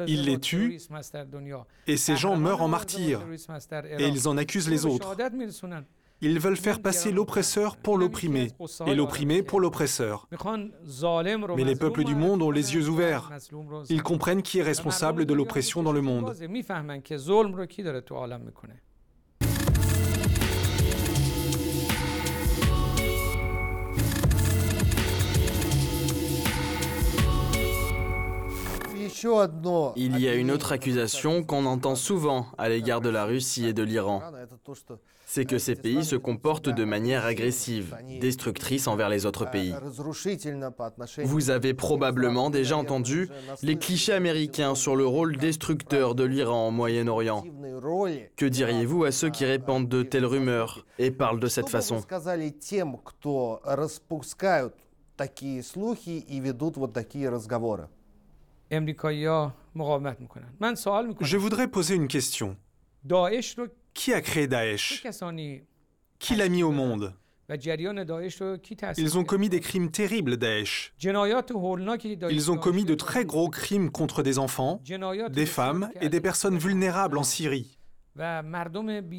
il 0.06 0.24
les 0.24 0.38
tue 0.38 0.78
et 1.86 1.96
ces 1.96 2.16
gens 2.16 2.36
meurent 2.36 2.62
en 2.62 2.68
martyrs 2.68 3.20
et 3.98 4.08
ils 4.08 4.28
en 4.28 4.36
accusent 4.36 4.68
les 4.68 4.86
autres. 4.86 5.16
Ils 6.20 6.40
veulent 6.40 6.56
faire 6.56 6.82
passer 6.82 7.12
l'oppresseur 7.12 7.76
pour 7.76 7.96
l'opprimé 7.96 8.50
et 8.86 8.94
l'opprimé 8.94 9.42
pour 9.42 9.60
l'oppresseur. 9.60 10.26
Mais 11.56 11.64
les 11.64 11.76
peuples 11.76 12.04
du 12.04 12.14
monde 12.16 12.42
ont 12.42 12.50
les 12.50 12.74
yeux 12.74 12.88
ouverts. 12.88 13.30
Ils 13.88 14.02
comprennent 14.02 14.42
qui 14.42 14.58
est 14.58 14.62
responsable 14.62 15.26
de 15.26 15.34
l'oppression 15.34 15.82
dans 15.82 15.92
le 15.92 16.02
monde. 16.02 16.34
Il 29.96 30.18
y 30.18 30.28
a 30.28 30.34
une 30.34 30.50
autre 30.50 30.72
accusation 30.72 31.42
qu'on 31.42 31.66
entend 31.66 31.94
souvent 31.94 32.46
à 32.58 32.68
l'égard 32.68 33.00
de 33.00 33.08
la 33.08 33.25
Russie 33.25 33.66
et 33.66 33.72
de 33.72 33.82
l'Iran. 33.82 34.22
C'est 35.26 35.44
que 35.44 35.58
ces 35.58 35.75
pays 35.75 36.04
se 36.04 36.16
comportent 36.16 36.70
de 36.70 36.84
manière 36.84 37.26
agressive, 37.26 37.94
destructrice 38.20 38.87
envers 38.87 39.10
les 39.10 39.26
autres 39.26 39.50
pays. 39.50 39.75
Vous 41.25 41.50
avez 41.50 41.75
probablement 41.75 42.48
déjà 42.48 42.76
entendu 42.76 43.28
les 43.62 43.76
clichés 43.76 44.14
américains 44.14 44.75
sur 44.75 44.96
le 44.96 45.06
rôle 45.06 45.37
destructeur 45.37 46.14
de 46.14 46.25
l'Iran 46.25 46.68
au 46.68 46.70
Moyen-Orient. 46.70 47.44
Que 48.37 48.46
diriez-vous 48.46 49.04
à 49.04 49.12
ceux 49.12 49.30
qui 49.30 49.44
répandent 49.44 49.88
de 49.88 50.02
telles 50.02 50.26
rumeurs 50.26 50.87
et 50.98 51.10
parlent 51.10 51.40
de 51.40 51.48
cette 51.48 51.68
façon? 51.68 52.02
Je 61.20 61.37
voudrais 61.37 61.68
poser 61.68 61.94
une 61.94 62.08
question. 62.08 62.56
Qui 63.94 64.12
a 64.12 64.20
créé 64.20 64.46
Daesh? 64.46 65.02
Qui 66.18 66.37
l'a 66.37 66.48
mis 66.48 66.62
au 66.62 66.72
monde? 66.72 67.14
Ils 68.98 69.18
ont 69.18 69.25
commis 69.25 69.48
des 69.48 69.60
crimes 69.60 69.90
terribles, 69.90 70.37
Daesh. 70.37 70.92
Ils 71.00 72.50
ont 72.50 72.58
commis 72.58 72.84
de 72.84 72.94
très 72.94 73.25
gros 73.25 73.48
crimes 73.48 73.90
contre 73.90 74.22
des 74.22 74.38
enfants, 74.38 74.82
des 75.30 75.46
femmes 75.46 75.90
et 76.00 76.10
des 76.10 76.20
personnes 76.20 76.58
vulnérables 76.58 77.16
en 77.16 77.22
Syrie. 77.22 77.78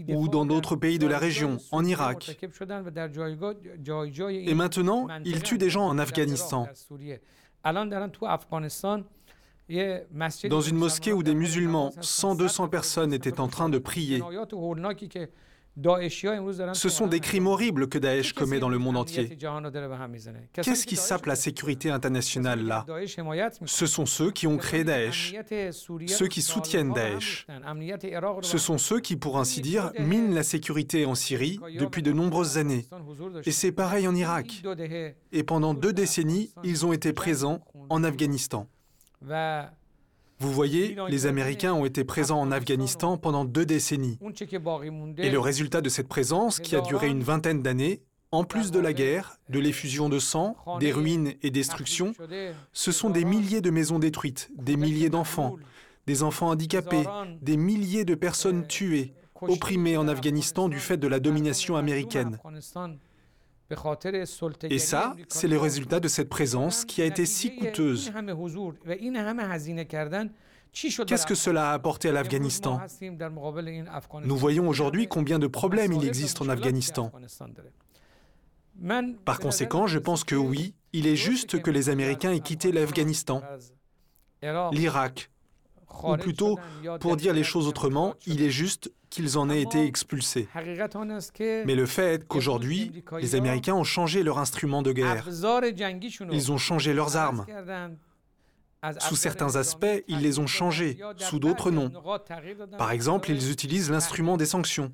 ou 0.10 0.27
dans 0.27 0.46
d'autres 0.46 0.75
pays 0.75 1.00
de 1.00 1.08
la 1.08 1.18
région, 1.18 1.58
en 1.72 1.86
Irak. 1.86 2.38
Et 4.29 4.53
maintenant, 4.53 5.08
ils 5.25 5.41
tuent 5.41 5.58
des 5.58 5.70
gens 5.70 5.88
en 5.88 5.98
Afghanistan. 5.98 6.68
Dans 10.50 10.62
une 10.62 10.78
mosquée 10.78 11.14
où 11.14 11.24
des 11.24 11.36
musulmans, 11.36 11.94
100-200 12.02 12.70
personnes 12.70 13.14
étaient 13.14 13.40
en 13.40 13.48
train 13.48 13.70
de 13.70 13.78
prier, 13.78 14.22
ce 16.74 16.90
sont 16.90 17.08
des 17.08 17.20
crimes 17.20 17.48
horribles 17.48 17.88
que 17.88 17.98
Daesh 17.98 18.34
commet 18.34 18.60
dans 18.60 18.70
le 18.70 18.78
monde 18.78 18.98
entier. 18.98 19.38
Qu'est-ce 20.54 20.86
qui 20.86 20.96
sape 20.96 21.26
la 21.26 21.36
sécurité 21.36 21.90
internationale 21.90 22.64
là? 22.66 22.86
Ce 23.66 23.86
sont 23.86 24.06
ceux 24.06 24.32
qui 24.32 24.48
ont 24.48 24.58
créé 24.58 24.84
Daesh, 24.84 25.36
ceux 26.08 26.28
qui 26.28 26.42
soutiennent 26.42 26.92
Daesh. 26.92 27.48
Ce 28.42 28.58
sont 28.58 28.78
ceux 28.78 29.00
qui, 29.00 29.16
pour 29.16 29.38
ainsi 29.38 29.62
dire, 29.62 29.92
minent 30.00 30.34
la 30.34 30.44
sécurité 30.44 31.06
en 31.06 31.16
Syrie 31.16 31.60
depuis 31.78 32.02
de 32.02 32.12
nombreuses 32.12 32.58
années. 32.58 32.86
Et 33.46 33.52
c'est 33.52 33.72
pareil 33.72 34.08
en 34.08 34.16
Irak. 34.16 34.64
Et 35.32 35.44
pendant 35.44 35.74
deux 35.74 35.94
décennies, 35.94 36.52
ils 36.64 36.86
ont 36.86 36.94
été 36.94 37.14
présents 37.14 37.62
en 37.90 38.04
Afghanistan. 38.04 38.68
Vous 39.22 40.54
voyez, 40.54 40.96
les 41.10 41.26
Américains 41.26 41.74
ont 41.74 41.86
été 41.86 42.04
présents 42.04 42.40
en 42.40 42.52
Afghanistan 42.52 43.18
pendant 43.18 43.44
deux 43.44 43.66
décennies. 43.66 44.18
Et 45.18 45.30
le 45.30 45.40
résultat 45.40 45.82
de 45.82 45.90
cette 45.90 46.08
présence, 46.08 46.60
qui 46.60 46.76
a 46.76 46.82
duré 46.82 47.08
une 47.08 47.24
vingtaine 47.24 47.62
d'années, 47.62 48.02
en 48.32 48.44
plus 48.44 48.72
de 48.72 48.80
la 48.80 48.94
guerre, 48.94 49.40
de 49.50 49.60
l'effusion 49.60 50.08
de 50.08 50.20
sang, 50.20 50.56
des 50.80 50.92
ruines 50.92 51.34
et 51.42 51.50
destructions, 51.50 52.14
ce 52.72 52.92
sont 52.92 53.10
des 53.10 53.26
milliers 53.26 53.62
de 53.62 53.70
maisons 53.70 54.00
détruites, 54.00 54.50
des 54.56 54.78
milliers 54.78 55.10
d'enfants, 55.10 55.58
des 56.08 56.24
enfants 56.24 56.50
handicapés, 56.50 57.04
des 57.42 57.58
milliers 57.58 58.06
de 58.06 58.16
personnes 58.16 58.66
tuées, 58.68 59.14
opprimées 59.42 59.98
en 59.98 60.08
Afghanistan 60.08 60.70
du 60.70 60.80
fait 60.80 60.98
de 60.98 61.08
la 61.08 61.20
domination 61.20 61.76
américaine. 61.76 62.40
Et 64.70 64.80
ça, 64.80 65.16
c'est 65.28 65.48
le 65.48 65.58
résultat 65.58 66.00
de 66.00 66.08
cette 66.08 66.30
présence 66.30 66.86
qui 66.86 67.02
a 67.02 67.06
été 67.06 67.26
si 67.26 67.56
coûteuse. 67.56 68.12
Qu'est-ce 70.72 71.26
que 71.26 71.36
cela 71.36 71.72
a 71.72 71.74
apporté 71.74 72.10
à 72.10 72.12
l'Afghanistan 72.12 72.82
Nous 74.24 74.38
voyons 74.38 74.68
aujourd'hui 74.68 75.08
combien 75.08 75.40
de 75.40 75.48
problèmes 75.48 75.94
il 75.94 76.08
existe 76.08 76.42
en 76.42 76.50
Afghanistan. 76.50 77.12
Par 79.26 79.40
conséquent, 79.40 79.88
je 79.88 80.00
pense 80.00 80.24
que 80.24 80.36
oui, 80.36 80.74
il 80.94 81.08
est 81.08 81.16
juste 81.16 81.62
que 81.62 81.72
les 81.72 81.90
Américains 81.90 82.32
aient 82.32 82.40
quitté 82.40 82.72
l'Afghanistan, 82.72 83.42
l'Irak, 84.72 85.30
ou 86.04 86.16
plutôt, 86.18 86.58
pour 87.00 87.18
dire 87.18 87.34
les 87.34 87.44
choses 87.44 87.68
autrement, 87.68 88.16
il 88.26 88.42
est 88.42 88.52
juste 88.52 88.92
qu'ils 89.10 89.38
en 89.38 89.50
aient 89.50 89.62
été 89.62 89.86
expulsés. 89.86 90.48
Mais 91.66 91.75
le 91.75 91.86
fait 91.86 92.28
qu'aujourd'hui, 92.28 93.04
les 93.20 93.36
Américains 93.36 93.75
ont 93.75 93.84
changé 93.84 94.24
leur 94.24 94.39
instrument 94.39 94.82
de 94.82 94.92
guerre. 94.92 95.28
Ils 96.32 96.51
ont 96.51 96.58
changé 96.58 96.94
leurs 96.94 97.18
armes. 97.18 97.46
Sous 99.00 99.16
certains 99.16 99.56
aspects, 99.56 100.04
ils 100.08 100.22
les 100.22 100.39
ont 100.39 100.48
changés, 100.48 100.98
sous 101.18 101.39
d'autres 101.39 101.72
non. 101.72 101.92
Par 102.78 102.92
exemple, 102.92 103.30
ils 103.32 103.51
utilisent 103.51 103.92
l'instrument 103.92 104.38
des 104.38 104.46
sanctions. 104.46 104.92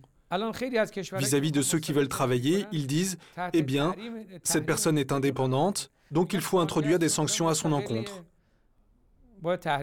Vis-à-vis 1.14 1.52
de 1.52 1.62
ceux 1.62 1.80
qui 1.80 1.94
veulent 1.94 2.08
travailler, 2.08 2.66
ils 2.72 2.88
disent, 2.88 3.18
eh 3.54 3.62
bien, 3.62 3.96
cette 4.44 4.66
personne 4.66 4.98
est 4.98 5.12
indépendante, 5.12 5.92
donc 6.12 6.34
il 6.34 6.42
faut 6.42 6.60
introduire 6.60 6.98
des 6.98 7.10
sanctions 7.10 7.48
à 7.48 7.54
son 7.54 7.72
encontre. 7.72 8.24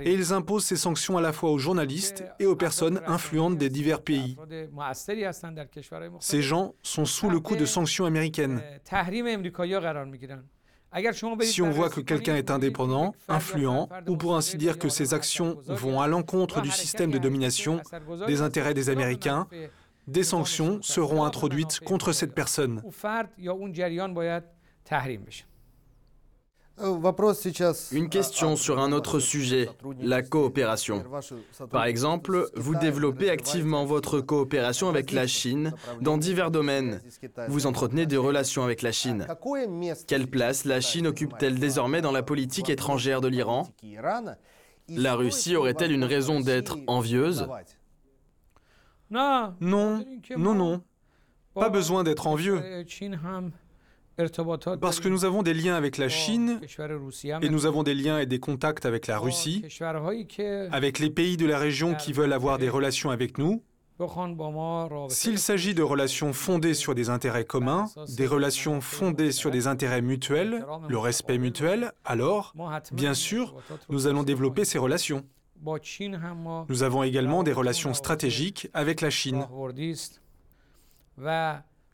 Et 0.03 0.13
ils 0.13 0.33
imposent 0.33 0.65
ces 0.65 0.77
sanctions 0.77 1.17
à 1.17 1.21
la 1.21 1.33
fois 1.33 1.51
aux 1.51 1.59
journalistes 1.59 2.25
et 2.39 2.47
aux 2.47 2.57
personnes 2.57 3.01
influentes 3.07 3.59
des 3.59 3.71
divers 3.71 4.03
pays. 4.03 4.37
Ces 6.21 6.43
gens 6.43 6.75
sont 6.83 7.05
sous 7.05 7.31
le 7.31 7.41
coup 7.41 7.57
de 7.57 7.65
sanctions 7.65 8.05
américaines. 8.05 8.62
Si 11.41 11.62
on 11.62 11.71
voit 11.71 11.88
que 11.88 12.01
quelqu'un 12.01 12.37
est 12.37 12.51
indépendant, 12.51 13.15
influent, 13.29 13.88
ou 14.09 14.17
pour 14.17 14.37
ainsi 14.37 14.59
dire 14.59 14.79
que 14.79 14.88
ses 14.88 15.15
actions 15.15 15.59
vont 15.67 16.01
à 16.01 16.07
l'encontre 16.07 16.61
du 16.61 16.71
système 16.71 17.11
de 17.11 17.19
domination, 17.19 17.81
des 18.27 18.43
intérêts 18.43 18.75
des 18.75 18.91
Américains, 18.91 19.49
des 20.07 20.25
sanctions 20.25 20.83
seront 20.83 21.25
introduites 21.25 21.81
contre 21.81 22.12
cette 22.12 22.35
personne. 22.35 22.83
Une 27.93 28.09
question 28.09 28.57
sur 28.57 28.79
un 28.81 28.93
autre 28.93 29.21
sujet, 29.21 29.69
la 30.01 30.23
coopération. 30.23 31.05
Par 31.71 31.85
exemple, 31.85 32.49
vous 32.57 32.75
développez 32.75 33.31
activement 33.31 33.85
votre 33.85 34.21
coopération 34.21 34.89
avec 34.89 35.13
la 35.13 35.27
Chine 35.27 35.75
dans 36.01 36.17
divers 36.17 36.51
domaines. 36.51 37.01
Vous 37.49 37.67
entretenez 37.67 38.07
des 38.07 38.17
relations 38.17 38.65
avec 38.65 38.83
la 38.83 38.93
Chine. 38.93 39.27
Quelle 40.07 40.27
place 40.27 40.65
la 40.65 40.81
Chine 40.81 41.07
occupe-t-elle 41.07 41.59
désormais 41.59 42.01
dans 42.01 42.13
la 42.13 42.23
politique 42.23 42.71
étrangère 42.71 43.21
de 43.21 43.29
l'Iran? 43.29 43.69
La 44.89 45.15
Russie 45.15 45.57
aurait-elle 45.57 45.93
une 45.93 46.05
raison 46.05 46.41
d'être 46.41 46.79
envieuse? 46.87 47.47
Non, 49.11 49.55
non, 49.61 50.55
non. 50.55 50.83
Pas 51.55 51.69
besoin 51.69 52.03
d'être 52.03 52.27
envieux. 52.27 52.85
Parce 54.81 55.01
que 55.01 55.09
nous 55.09 55.25
avons 55.25 55.42
des 55.42 55.55
liens 55.55 55.75
avec 55.75 55.96
la 55.96 56.09
Chine 56.09 56.61
et 57.40 57.48
nous 57.48 57.66
avons 57.66 57.83
des 57.83 57.94
liens 57.94 58.18
et 58.18 58.27
des 58.27 58.40
contacts 58.40 58.85
avec 58.85 59.07
la 59.07 59.18
Russie, 59.18 59.64
avec 60.70 60.98
les 60.98 61.11
pays 61.11 61.37
de 61.37 61.46
la 61.46 61.59
région 61.59 61.94
qui 61.94 62.12
veulent 62.12 62.33
avoir 62.33 62.59
des 62.59 62.68
relations 62.68 63.11
avec 63.11 63.38
nous. 63.38 63.62
S'il 65.09 65.38
s'agit 65.38 65.75
de 65.75 65.83
relations 65.83 66.33
fondées 66.33 66.75
sur 66.75 66.94
des 66.94 67.09
intérêts 67.09 67.44
communs, 67.44 67.87
des 68.16 68.27
relations 68.27 68.81
fondées 68.81 69.33
sur 69.33 69.51
des 69.51 69.66
intérêts 69.66 70.03
mutuels, 70.03 70.64
le 70.88 70.98
respect 70.98 71.38
mutuel, 71.38 71.92
alors, 72.05 72.55
bien 72.92 73.14
sûr, 73.14 73.55
nous 73.88 74.07
allons 74.07 74.25
développer 74.25 74.64
ces 74.64 74.79
relations. 74.79 75.25
Nous 76.68 76.83
avons 76.83 77.03
également 77.05 77.42
des 77.44 77.53
relations 77.53 77.94
stratégiques 77.94 78.68
avec 78.75 79.01
la 79.01 79.11
Chine. 79.11 79.46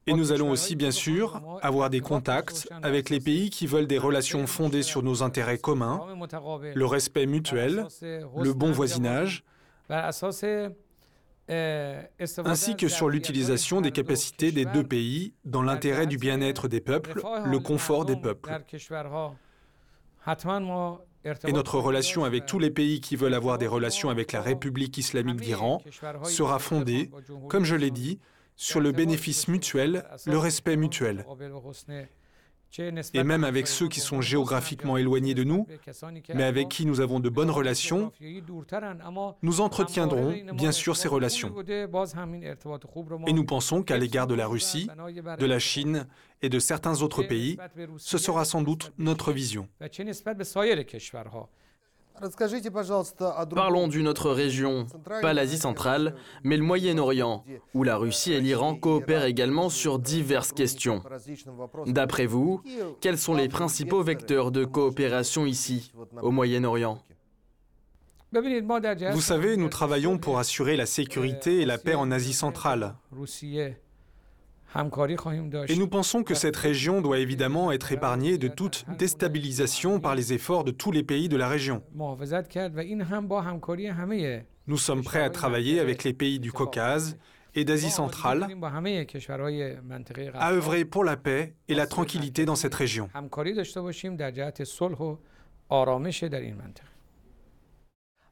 Et 0.08 0.14
nous 0.14 0.32
allons 0.32 0.50
aussi, 0.50 0.74
bien 0.74 0.90
sûr, 0.90 1.40
avoir 1.62 1.90
des 1.90 2.00
contacts 2.00 2.68
avec 2.82 3.10
les 3.10 3.20
pays 3.20 3.50
qui 3.50 3.66
veulent 3.66 3.86
des 3.86 3.98
relations 3.98 4.46
fondées 4.46 4.82
sur 4.82 5.02
nos 5.02 5.22
intérêts 5.22 5.58
communs, 5.58 6.00
le 6.74 6.86
respect 6.86 7.26
mutuel, 7.26 7.86
le 8.02 8.52
bon 8.52 8.72
voisinage, 8.72 9.44
ainsi 11.48 12.76
que 12.76 12.88
sur 12.88 13.08
l'utilisation 13.08 13.80
des 13.80 13.92
capacités 13.92 14.52
des 14.52 14.64
deux 14.64 14.84
pays 14.84 15.34
dans 15.44 15.62
l'intérêt 15.62 16.06
du 16.06 16.18
bien-être 16.18 16.68
des 16.68 16.80
peuples, 16.80 17.22
le 17.44 17.58
confort 17.58 18.04
des 18.04 18.16
peuples. 18.16 18.50
Et 21.46 21.52
notre 21.52 21.78
relation 21.78 22.24
avec 22.24 22.46
tous 22.46 22.58
les 22.58 22.70
pays 22.70 23.00
qui 23.00 23.16
veulent 23.16 23.34
avoir 23.34 23.58
des 23.58 23.66
relations 23.66 24.08
avec 24.08 24.32
la 24.32 24.40
République 24.40 24.96
islamique 24.96 25.40
d'Iran 25.40 25.82
sera 26.24 26.58
fondée, 26.58 27.10
comme 27.48 27.64
je 27.64 27.76
l'ai 27.76 27.90
dit, 27.90 28.18
sur 28.58 28.80
le 28.80 28.92
bénéfice 28.92 29.48
mutuel, 29.48 30.04
le 30.26 30.36
respect 30.36 30.76
mutuel. 30.76 31.24
Et 33.14 33.24
même 33.24 33.44
avec 33.44 33.66
ceux 33.66 33.88
qui 33.88 34.00
sont 34.00 34.20
géographiquement 34.20 34.98
éloignés 34.98 35.32
de 35.32 35.44
nous, 35.44 35.66
mais 36.34 36.42
avec 36.42 36.68
qui 36.68 36.84
nous 36.84 37.00
avons 37.00 37.18
de 37.18 37.30
bonnes 37.30 37.50
relations, 37.50 38.12
nous 39.40 39.60
entretiendrons 39.62 40.34
bien 40.52 40.72
sûr 40.72 40.96
ces 40.96 41.08
relations. 41.08 41.54
Et 43.26 43.32
nous 43.32 43.44
pensons 43.44 43.82
qu'à 43.82 43.96
l'égard 43.96 44.26
de 44.26 44.34
la 44.34 44.46
Russie, 44.46 44.90
de 45.38 45.46
la 45.46 45.58
Chine 45.58 46.06
et 46.42 46.50
de 46.50 46.58
certains 46.58 47.00
autres 47.00 47.22
pays, 47.22 47.56
ce 47.96 48.18
sera 48.18 48.44
sans 48.44 48.60
doute 48.60 48.92
notre 48.98 49.32
vision. 49.32 49.68
Parlons 53.54 53.88
d'une 53.88 54.08
autre 54.08 54.30
région, 54.30 54.86
pas 55.22 55.32
l'Asie 55.32 55.58
centrale, 55.58 56.14
mais 56.42 56.56
le 56.56 56.64
Moyen-Orient, 56.64 57.44
où 57.74 57.82
la 57.82 57.96
Russie 57.96 58.32
et 58.32 58.40
l'Iran 58.40 58.74
coopèrent 58.74 59.24
également 59.24 59.68
sur 59.68 59.98
diverses 59.98 60.52
questions. 60.52 61.02
D'après 61.86 62.26
vous, 62.26 62.62
quels 63.00 63.18
sont 63.18 63.34
les 63.34 63.48
principaux 63.48 64.02
vecteurs 64.02 64.50
de 64.50 64.64
coopération 64.64 65.46
ici, 65.46 65.92
au 66.22 66.30
Moyen-Orient? 66.30 66.98
Vous 68.32 69.20
savez, 69.22 69.56
nous 69.56 69.68
travaillons 69.70 70.18
pour 70.18 70.38
assurer 70.38 70.76
la 70.76 70.84
sécurité 70.84 71.62
et 71.62 71.64
la 71.64 71.78
paix 71.78 71.94
en 71.94 72.10
Asie 72.10 72.34
centrale. 72.34 72.94
Et 75.68 75.76
nous 75.76 75.88
pensons 75.88 76.22
que 76.22 76.34
cette 76.34 76.56
région 76.56 77.00
doit 77.00 77.18
évidemment 77.18 77.72
être 77.72 77.90
épargnée 77.92 78.36
de 78.38 78.48
toute 78.48 78.84
déstabilisation 78.98 80.00
par 80.00 80.14
les 80.14 80.32
efforts 80.32 80.64
de 80.64 80.70
tous 80.70 80.92
les 80.92 81.02
pays 81.02 81.28
de 81.28 81.36
la 81.36 81.48
région. 81.48 81.82
Nous 84.66 84.76
sommes 84.76 85.02
prêts 85.02 85.22
à 85.22 85.30
travailler 85.30 85.80
avec 85.80 86.04
les 86.04 86.12
pays 86.12 86.38
du 86.38 86.52
Caucase 86.52 87.16
et 87.54 87.64
d'Asie 87.64 87.90
centrale, 87.90 88.46
à 90.34 90.52
œuvrer 90.52 90.84
pour 90.84 91.04
la 91.04 91.16
paix 91.16 91.54
et 91.68 91.74
la 91.74 91.86
tranquillité 91.86 92.44
dans 92.44 92.54
cette 92.54 92.74
région. 92.74 93.08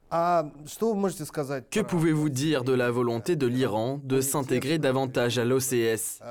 Que 0.09 1.81
pouvez-vous 1.81 2.29
dire 2.29 2.63
de 2.63 2.73
la 2.73 2.91
volonté 2.91 3.35
de 3.35 3.45
l'Iran 3.45 3.99
de 4.03 4.21
s'intégrer 4.21 4.77
davantage 4.77 5.37
à 5.37 5.45
l'OCS 5.45 6.21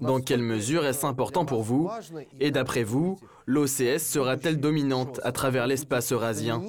Dans 0.00 0.20
quelle 0.20 0.42
mesure 0.42 0.86
est-ce 0.86 1.04
important 1.04 1.44
pour 1.44 1.62
vous? 1.62 1.90
Et 2.38 2.50
d'après 2.50 2.84
vous, 2.84 3.18
l'OCS 3.46 3.98
sera-t-elle 3.98 4.60
dominante 4.60 5.20
à 5.24 5.32
travers 5.32 5.66
l'espace 5.66 6.12
eurasien? 6.12 6.62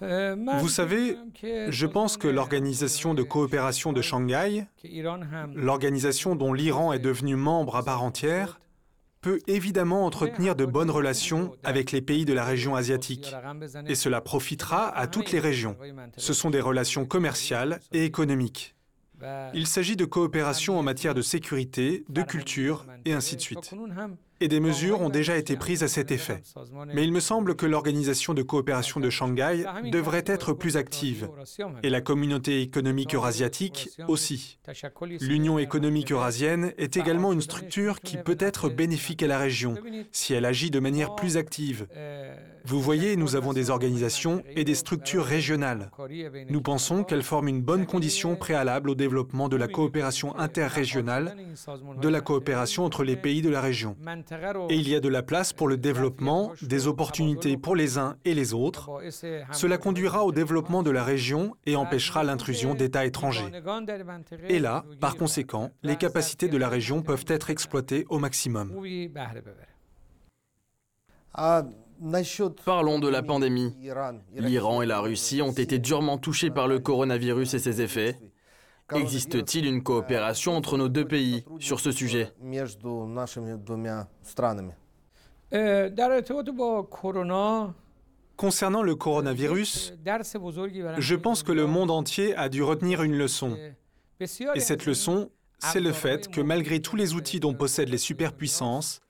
vous 0.00 0.68
savez, 0.68 1.16
je 1.42 1.86
pense 1.86 2.16
que 2.16 2.28
l'Organisation 2.28 3.14
de 3.14 3.22
coopération 3.22 3.92
de 3.92 4.00
Shanghai, 4.00 4.66
l'organisation 5.54 6.36
dont 6.36 6.52
l'Iran 6.52 6.92
est 6.92 6.98
devenu 7.00 7.34
membre 7.36 7.76
à 7.76 7.82
part 7.82 8.02
entière, 8.02 8.60
peut 9.20 9.40
évidemment 9.46 10.06
entretenir 10.06 10.54
de 10.54 10.64
bonnes 10.64 10.90
relations 10.90 11.52
avec 11.64 11.92
les 11.92 12.00
pays 12.00 12.24
de 12.24 12.32
la 12.32 12.44
région 12.44 12.74
asiatique. 12.76 13.34
Et 13.86 13.94
cela 13.94 14.20
profitera 14.20 14.88
à 14.96 15.06
toutes 15.06 15.32
les 15.32 15.40
régions. 15.40 15.76
Ce 16.16 16.32
sont 16.32 16.50
des 16.50 16.60
relations 16.60 17.06
commerciales 17.06 17.80
et 17.92 18.04
économiques. 18.04 18.74
Il 19.54 19.66
s'agit 19.66 19.96
de 19.96 20.04
coopération 20.04 20.78
en 20.78 20.82
matière 20.82 21.14
de 21.14 21.22
sécurité, 21.22 22.04
de 22.08 22.22
culture 22.22 22.86
et 23.04 23.12
ainsi 23.12 23.36
de 23.36 23.40
suite 23.40 23.74
et 24.40 24.48
des 24.48 24.60
mesures 24.60 25.00
ont 25.00 25.08
déjà 25.08 25.36
été 25.36 25.56
prises 25.56 25.82
à 25.82 25.88
cet 25.88 26.10
effet. 26.10 26.42
Mais 26.94 27.04
il 27.04 27.12
me 27.12 27.20
semble 27.20 27.54
que 27.54 27.66
l'Organisation 27.66 28.34
de 28.34 28.42
coopération 28.42 29.00
de 29.00 29.10
Shanghai 29.10 29.64
devrait 29.90 30.24
être 30.26 30.52
plus 30.52 30.76
active, 30.76 31.28
et 31.82 31.90
la 31.90 32.00
communauté 32.00 32.62
économique 32.62 33.14
eurasiatique 33.14 33.90
aussi. 34.08 34.58
L'Union 35.20 35.58
économique 35.58 36.12
eurasienne 36.12 36.72
est 36.78 36.96
également 36.96 37.32
une 37.32 37.40
structure 37.40 38.00
qui 38.00 38.16
peut 38.16 38.38
être 38.40 38.68
bénéfique 38.68 39.22
à 39.22 39.26
la 39.26 39.38
région 39.38 39.76
si 40.12 40.34
elle 40.34 40.44
agit 40.44 40.70
de 40.70 40.80
manière 40.80 41.14
plus 41.14 41.36
active. 41.36 41.86
Vous 42.64 42.82
voyez, 42.82 43.16
nous 43.16 43.34
avons 43.34 43.54
des 43.54 43.70
organisations 43.70 44.42
et 44.54 44.64
des 44.64 44.74
structures 44.74 45.24
régionales. 45.24 45.90
Nous 46.50 46.60
pensons 46.60 47.02
qu'elles 47.02 47.22
forment 47.22 47.48
une 47.48 47.62
bonne 47.62 47.86
condition 47.86 48.36
préalable 48.36 48.90
au 48.90 48.94
développement 48.94 49.48
de 49.48 49.56
la 49.56 49.68
coopération 49.68 50.36
interrégionale, 50.38 51.34
de 52.00 52.08
la 52.08 52.20
coopération 52.20 52.84
entre 52.84 53.04
les 53.04 53.16
pays 53.16 53.40
de 53.40 53.48
la 53.48 53.62
région. 53.62 53.96
Et 54.68 54.76
il 54.76 54.88
y 54.88 54.94
a 54.94 55.00
de 55.00 55.08
la 55.08 55.22
place 55.22 55.52
pour 55.52 55.68
le 55.68 55.76
développement, 55.76 56.52
des 56.62 56.86
opportunités 56.86 57.56
pour 57.56 57.76
les 57.76 57.98
uns 57.98 58.16
et 58.24 58.34
les 58.34 58.54
autres. 58.54 58.90
Cela 59.52 59.78
conduira 59.78 60.24
au 60.24 60.32
développement 60.32 60.82
de 60.82 60.90
la 60.90 61.04
région 61.04 61.54
et 61.66 61.76
empêchera 61.76 62.24
l'intrusion 62.24 62.74
d'États 62.74 63.06
étrangers. 63.06 63.50
Et 64.48 64.58
là, 64.58 64.84
par 65.00 65.16
conséquent, 65.16 65.70
les 65.82 65.96
capacités 65.96 66.48
de 66.48 66.56
la 66.56 66.68
région 66.68 67.02
peuvent 67.02 67.24
être 67.28 67.50
exploitées 67.50 68.06
au 68.08 68.18
maximum. 68.18 68.72
Parlons 72.64 72.98
de 72.98 73.08
la 73.08 73.22
pandémie. 73.22 73.74
L'Iran 74.34 74.82
et 74.82 74.86
la 74.86 75.00
Russie 75.00 75.42
ont 75.42 75.52
été 75.52 75.78
durement 75.78 76.18
touchés 76.18 76.50
par 76.50 76.68
le 76.68 76.78
coronavirus 76.78 77.54
et 77.54 77.58
ses 77.58 77.82
effets. 77.82 78.16
Existe-t-il 78.94 79.66
une 79.66 79.82
coopération 79.82 80.56
entre 80.56 80.78
nos 80.78 80.88
deux 80.88 81.06
pays 81.06 81.44
sur 81.58 81.80
ce 81.80 81.92
sujet? 81.92 82.32
Concernant 88.36 88.82
le 88.82 88.94
coronavirus, 88.94 89.94
je 90.98 91.14
pense 91.16 91.42
que 91.42 91.52
le 91.52 91.66
monde 91.66 91.90
entier 91.90 92.34
a 92.36 92.48
dû 92.48 92.62
retenir 92.62 93.02
une 93.02 93.16
leçon. 93.16 93.58
Et 94.20 94.60
cette 94.60 94.86
leçon, 94.86 95.30
c'est 95.58 95.80
le 95.80 95.92
fait 95.92 96.28
que 96.28 96.40
malgré 96.40 96.80
tous 96.80 96.96
les 96.96 97.14
outils 97.14 97.40
dont 97.40 97.54
possèdent 97.54 97.88
les 97.88 97.98
superpuissances, 97.98 99.00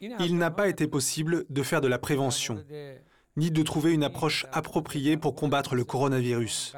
il 0.00 0.38
n'a 0.38 0.50
pas 0.50 0.68
été 0.68 0.86
possible 0.86 1.44
de 1.50 1.62
faire 1.62 1.80
de 1.80 1.88
la 1.88 1.98
prévention, 1.98 2.64
ni 3.36 3.50
de 3.50 3.62
trouver 3.62 3.92
une 3.92 4.02
approche 4.02 4.46
appropriée 4.52 5.16
pour 5.16 5.34
combattre 5.34 5.74
le 5.74 5.84
coronavirus. 5.84 6.74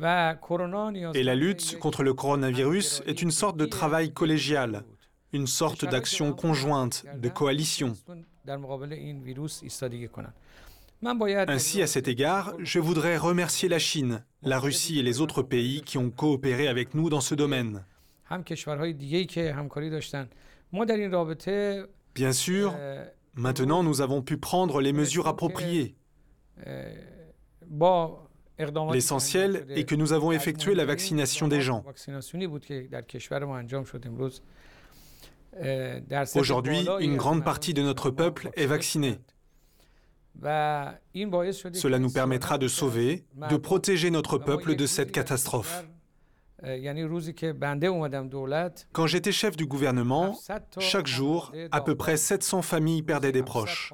Et 0.00 1.22
la 1.22 1.34
lutte 1.34 1.78
contre 1.78 2.02
le 2.02 2.14
coronavirus 2.14 3.02
est 3.06 3.20
une 3.20 3.30
sorte 3.30 3.56
de 3.56 3.66
travail 3.66 4.12
collégial, 4.12 4.84
une 5.32 5.46
sorte 5.46 5.84
d'action 5.84 6.32
conjointe, 6.32 7.04
de 7.16 7.28
coalition. 7.28 7.94
Ainsi, 11.48 11.82
à 11.82 11.86
cet 11.86 12.08
égard, 12.08 12.54
je 12.58 12.78
voudrais 12.78 13.16
remercier 13.16 13.68
la 13.68 13.78
Chine, 13.78 14.24
la 14.42 14.58
Russie 14.58 14.98
et 14.98 15.02
les 15.02 15.20
autres 15.20 15.42
pays 15.42 15.82
qui 15.82 15.98
ont 15.98 16.10
coopéré 16.10 16.68
avec 16.68 16.94
nous 16.94 17.10
dans 17.10 17.20
ce 17.20 17.34
domaine. 17.34 17.84
Bien 22.14 22.32
sûr, 22.32 22.74
maintenant 23.34 23.82
nous 23.82 24.00
avons 24.00 24.22
pu 24.22 24.36
prendre 24.36 24.80
les 24.80 24.92
mesures 24.92 25.26
appropriées. 25.26 25.94
L'essentiel 28.92 29.66
est 29.70 29.84
que 29.84 29.94
nous 29.94 30.12
avons 30.12 30.32
effectué 30.32 30.74
la 30.74 30.84
vaccination 30.84 31.48
des 31.48 31.60
gens. 31.60 31.84
Aujourd'hui, 36.36 36.86
une 37.00 37.16
grande 37.16 37.44
partie 37.44 37.74
de 37.74 37.82
notre 37.82 38.10
peuple 38.10 38.50
est 38.54 38.66
vaccinée. 38.66 39.18
Cela 40.42 41.98
nous 41.98 42.10
permettra 42.10 42.58
de 42.58 42.68
sauver, 42.68 43.24
de 43.50 43.56
protéger 43.56 44.10
notre 44.10 44.38
peuple 44.38 44.76
de 44.76 44.86
cette 44.86 45.12
catastrophe. 45.12 45.84
Quand 48.92 49.06
j'étais 49.06 49.32
chef 49.32 49.56
du 49.56 49.66
gouvernement, 49.66 50.38
chaque 50.78 51.06
jour, 51.06 51.52
à 51.72 51.80
peu 51.80 51.94
près 51.94 52.16
700 52.16 52.62
familles 52.62 53.02
perdaient 53.02 53.32
des 53.32 53.42
proches. 53.42 53.92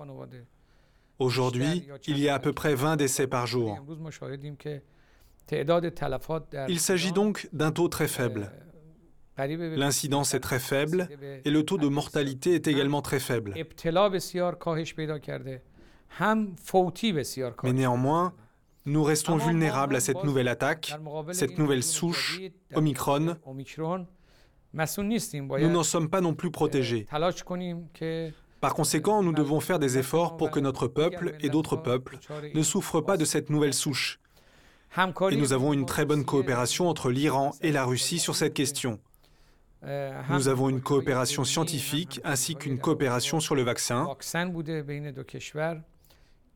Aujourd'hui, 1.19 1.89
il 2.07 2.19
y 2.19 2.29
a 2.29 2.35
à 2.35 2.39
peu 2.39 2.53
près 2.53 2.75
20 2.75 2.97
décès 2.97 3.27
par 3.27 3.47
jour. 3.47 3.79
Il 6.69 6.81
s'agit 6.81 7.13
donc 7.13 7.49
d'un 7.53 7.71
taux 7.71 7.89
très 7.89 8.09
faible. 8.09 8.51
L'incidence 9.39 10.35
est 10.35 10.41
très 10.41 10.59
faible 10.59 11.09
et 11.45 11.51
le 11.51 11.63
taux 11.63 11.79
de 11.79 11.89
mortalité 11.89 12.55
est 12.55 12.67
également 12.69 13.03
très 13.03 13.21
faible. 13.21 13.55
Mais 17.63 17.73
néanmoins, 17.73 18.35
nous 18.87 19.03
restons 19.03 19.37
vulnérables 19.37 19.97
à 19.97 20.01
cette 20.01 20.25
nouvelle 20.25 20.49
attaque, 20.49 20.95
cette 21.33 21.59
nouvelle 21.59 21.83
souche, 21.83 22.41
Omicron. 22.75 23.37
Nous 24.73 25.71
n'en 25.71 25.83
sommes 25.83 26.09
pas 26.09 26.21
non 26.21 26.35
plus 26.35 26.51
protégés. 26.51 27.07
Par 28.67 28.75
conséquent, 28.75 29.23
nous 29.23 29.33
devons 29.33 29.61
faire 29.61 29.79
des 29.79 29.97
efforts 29.97 30.37
pour 30.37 30.51
que 30.51 30.59
notre 30.59 30.89
peuple 30.89 31.37
et 31.39 31.51
d'autres 31.51 31.77
peuples 31.77 32.19
ne 32.53 32.63
souffrent 32.65 33.01
pas 33.01 33.17
de 33.17 33.25
cette 33.25 33.49
nouvelle 33.49 33.73
souche. 33.73 34.19
Et 35.31 35.37
nous 35.37 35.53
avons 35.53 35.73
une 35.73 35.87
très 35.87 36.05
bonne 36.05 36.25
coopération 36.25 36.89
entre 36.89 37.13
l'Iran 37.13 37.53
et 37.61 37.71
la 37.71 37.85
Russie 37.85 38.19
sur 38.19 38.35
cette 38.35 38.55
question. 38.55 38.99
Nous 39.85 40.49
avons 40.49 40.69
une 40.69 40.81
coopération 40.81 41.45
scientifique 41.45 42.21
ainsi 42.25 42.57
qu'une 42.57 42.81
coopération 42.81 43.39
sur 43.39 43.55
le 43.55 43.63
vaccin. 43.63 44.09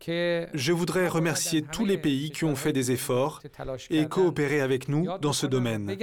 Je 0.01 0.73
voudrais 0.73 1.07
remercier 1.07 1.62
tous 1.62 1.85
les 1.85 1.96
pays 1.96 2.33
qui 2.33 2.44
ont 2.44 2.57
fait 2.57 2.73
des 2.73 2.90
efforts 2.90 3.40
et 3.88 4.09
coopéré 4.09 4.61
avec 4.61 4.88
nous 4.88 5.07
dans 5.18 5.33
ce 5.33 5.46
domaine 5.46 5.96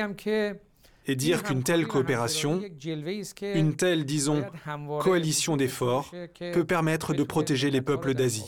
et 1.07 1.15
dire 1.15 1.43
qu'une 1.43 1.63
telle 1.63 1.87
coopération, 1.87 2.61
une 3.41 3.75
telle, 3.75 4.05
disons, 4.05 4.45
coalition 4.99 5.57
d'efforts 5.57 6.11
peut 6.53 6.65
permettre 6.65 7.13
de 7.13 7.23
protéger 7.23 7.71
les 7.71 7.81
peuples 7.81 8.13
d'Asie. 8.13 8.45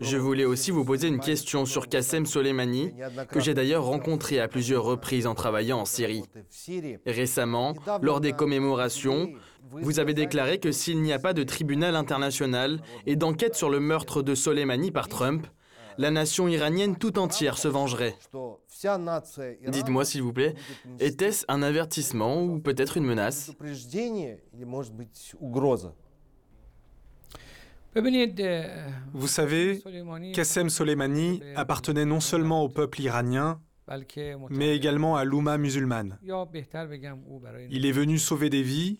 Je 0.00 0.16
voulais 0.16 0.44
aussi 0.46 0.70
vous 0.70 0.84
poser 0.84 1.08
une 1.08 1.20
question 1.20 1.66
sur 1.66 1.88
Qassem 1.88 2.24
Soleimani, 2.24 2.94
que 3.30 3.38
j'ai 3.38 3.52
d'ailleurs 3.52 3.84
rencontré 3.84 4.40
à 4.40 4.48
plusieurs 4.48 4.84
reprises 4.84 5.26
en 5.26 5.34
travaillant 5.34 5.80
en 5.80 5.84
Syrie. 5.84 6.22
Récemment, 7.04 7.74
lors 8.00 8.22
des 8.22 8.32
commémorations, 8.32 9.30
vous 9.70 10.00
avez 10.00 10.14
déclaré 10.14 10.58
que 10.58 10.72
s'il 10.72 11.02
n'y 11.02 11.12
a 11.12 11.18
pas 11.18 11.34
de 11.34 11.42
tribunal 11.42 11.96
international 11.96 12.80
et 13.04 13.16
d'enquête 13.16 13.54
sur 13.54 13.68
le 13.68 13.80
meurtre 13.80 14.22
de 14.22 14.34
Soleimani 14.34 14.90
par 14.90 15.08
Trump, 15.08 15.46
la 15.98 16.10
nation 16.10 16.48
iranienne 16.48 16.96
tout 16.96 17.18
entière 17.18 17.58
se 17.58 17.68
vengerait. 17.68 18.14
Dites-moi 19.68 20.04
s'il 20.04 20.22
vous 20.22 20.32
plaît, 20.32 20.54
était-ce 21.00 21.44
un 21.48 21.62
avertissement 21.62 22.42
ou 22.42 22.60
peut-être 22.60 22.96
une 22.96 23.04
menace? 23.04 23.50
Vous 29.12 29.26
savez, 29.26 29.82
Qassem 30.34 30.68
Soleimani 30.70 31.42
appartenait 31.56 32.04
non 32.04 32.20
seulement 32.20 32.62
au 32.62 32.68
peuple 32.68 33.00
iranien, 33.00 33.60
mais 34.50 34.76
également 34.76 35.16
à 35.16 35.24
l'Oumma 35.24 35.58
musulmane. 35.58 36.18
Il 37.70 37.86
est 37.86 37.92
venu 37.92 38.18
sauver 38.18 38.50
des 38.50 38.62
vies, 38.62 38.98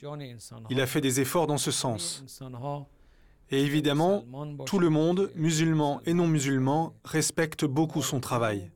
il 0.71 0.81
a 0.81 0.87
fait 0.87 1.01
des 1.01 1.21
efforts 1.21 1.47
dans 1.47 1.59
ce 1.59 1.71
sens. 1.71 2.25
Et 3.51 3.63
évidemment, 3.63 4.25
tout 4.67 4.79
le 4.79 4.91
monde, 4.91 5.31
musulman 5.35 6.01
et 6.05 6.15
non 6.15 6.27
musulman, 6.27 6.95
respecte 7.05 7.65
beaucoup 7.65 8.03
son 8.03 8.21
travail. 8.21 8.71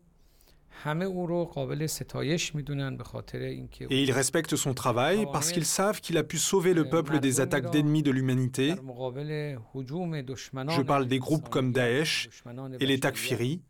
Et 3.90 4.02
ils 4.02 4.12
respectent 4.12 4.56
son 4.56 4.74
travail 4.74 5.26
parce 5.32 5.52
qu'ils 5.52 5.64
savent 5.64 6.00
qu'il 6.00 6.16
a 6.16 6.24
pu 6.24 6.38
sauver 6.38 6.74
le 6.74 6.88
peuple 6.88 7.20
des 7.20 7.40
attaques 7.40 7.70
d'ennemis 7.70 8.02
de 8.02 8.10
l'humanité. 8.10 8.74
Je 8.74 10.82
parle 10.82 11.06
des 11.06 11.18
groupes 11.18 11.48
comme 11.48 11.72
Daesh 11.72 12.28
et 12.80 12.86
les 12.86 12.98
Takfiri. 12.98 13.60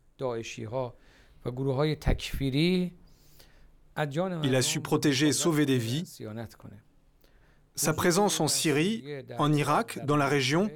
Il 4.43 4.55
a 4.55 4.61
su 4.61 4.79
protéger 4.79 5.27
et 5.27 5.33
sauver 5.33 5.65
des 5.67 5.77
vies. 5.77 6.05
Sa 7.75 7.93
présence 7.93 8.39
en 8.39 8.47
Syrie, 8.47 9.03
en 9.39 9.51
Irak, 9.51 9.99
dans 10.05 10.15
la 10.15 10.27
région, 10.27 10.69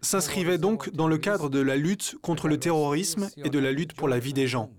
s'inscrivait 0.00 0.58
donc 0.58 0.90
dans 0.94 1.08
le 1.08 1.18
cadre 1.18 1.50
de 1.50 1.60
la 1.60 1.76
lutte 1.76 2.16
contre 2.22 2.48
le 2.48 2.58
terrorisme 2.58 3.28
et 3.36 3.50
de 3.50 3.58
la 3.58 3.72
lutte 3.72 3.92
pour 3.94 4.08
la 4.08 4.18
vie 4.18 4.32
des 4.32 4.46
gens. 4.46 4.70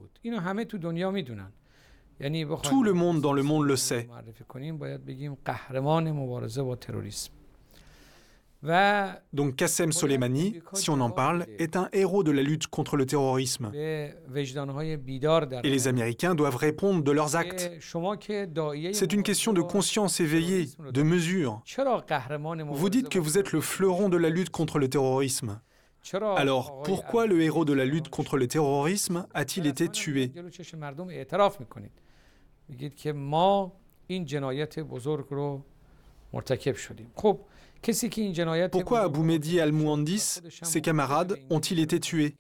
Tout 2.64 2.84
le 2.84 2.94
monde 2.94 3.22
dans 3.22 3.34
le 3.34 3.44
monde 3.44 3.66
le 3.66 3.76
sait. 3.76 4.08
Donc 9.34 9.56
Qassem 9.56 9.92
Soleimani, 9.92 10.62
si 10.74 10.90
on 10.90 11.00
en 11.00 11.10
parle, 11.10 11.46
est 11.60 11.76
un 11.76 11.90
héros 11.94 12.24
de 12.24 12.32
la 12.32 12.42
lutte 12.42 12.68
contre 12.68 12.98
le 12.98 13.06
terrorisme. 13.06 13.72
Et 13.74 14.14
les 15.64 15.88
Américains 15.88 16.36
doivent 16.36 16.56
répondre 16.56 17.04
de 17.04 17.12
leurs 17.12 17.36
actes. 17.36 17.72
C'est 18.94 19.14
une 19.14 19.24
question 19.24 19.54
de 19.54 19.62
conscience 19.62 20.20
éveillée, 20.20 20.70
de 20.92 21.04
mesure. 21.04 21.62
Vous 22.72 22.90
dites 22.90 23.10
que 23.10 23.20
vous 23.20 23.38
êtes 23.38 23.52
le 23.52 23.62
fleuron 23.62 24.10
de 24.10 24.18
la 24.18 24.30
lutte 24.30 24.50
contre 24.50 24.80
le 24.80 24.90
terrorisme. 24.90 25.60
Alors, 26.38 26.84
pourquoi 26.84 27.28
le 27.28 27.42
héros 27.42 27.66
de 27.66 27.74
la 27.74 27.86
lutte 27.86 28.10
contre 28.10 28.38
le 28.38 28.48
terrorisme 28.48 29.28
a-t-il 29.34 29.68
été 29.68 29.90
tué? 29.90 30.32
Pourquoi 38.72 39.02
Abou 39.02 39.24
Mehdi 39.24 39.60
al-Mouandis, 39.60 40.42
ses 40.64 40.82
camarades, 40.82 41.38
ont-ils 41.50 41.80
été 41.80 42.00
tués 42.00 42.36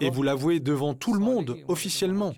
Et 0.00 0.10
vous 0.10 0.22
l'avouez 0.22 0.60
devant 0.60 0.94
tout 0.94 1.14
le 1.14 1.20
monde, 1.20 1.58
officiellement. 1.68 2.32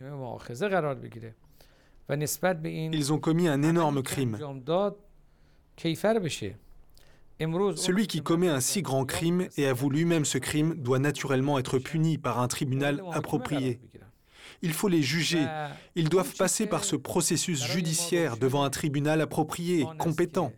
Ils 2.93 3.13
ont 3.13 3.19
commis 3.19 3.49
un 3.49 3.63
énorme 3.63 4.03
crime. 4.03 4.39
Celui 7.77 8.07
qui 8.07 8.21
commet 8.23 8.49
un 8.49 8.61
si 8.61 8.83
grand 8.83 9.07
crime 9.07 9.49
et 9.57 9.67
avoue 9.67 9.89
lui-même 9.89 10.25
ce 10.25 10.37
crime 10.39 10.75
doit 10.75 10.99
naturellement 10.99 11.59
être 11.59 11.79
puni 11.79 12.19
par 12.19 12.39
un 12.41 12.49
tribunal 12.49 13.03
approprié. 13.13 13.81
Il 14.63 14.73
faut 14.73 14.89
les 14.89 15.03
juger. 15.03 15.47
Ils 15.95 16.09
doivent 16.09 16.35
passer 16.37 16.67
par 16.67 16.85
ce 16.85 16.97
processus 16.97 17.65
judiciaire 17.65 18.37
devant 18.37 18.63
un 18.65 18.71
tribunal 18.71 19.21
approprié, 19.21 19.87
compétent. 19.99 20.53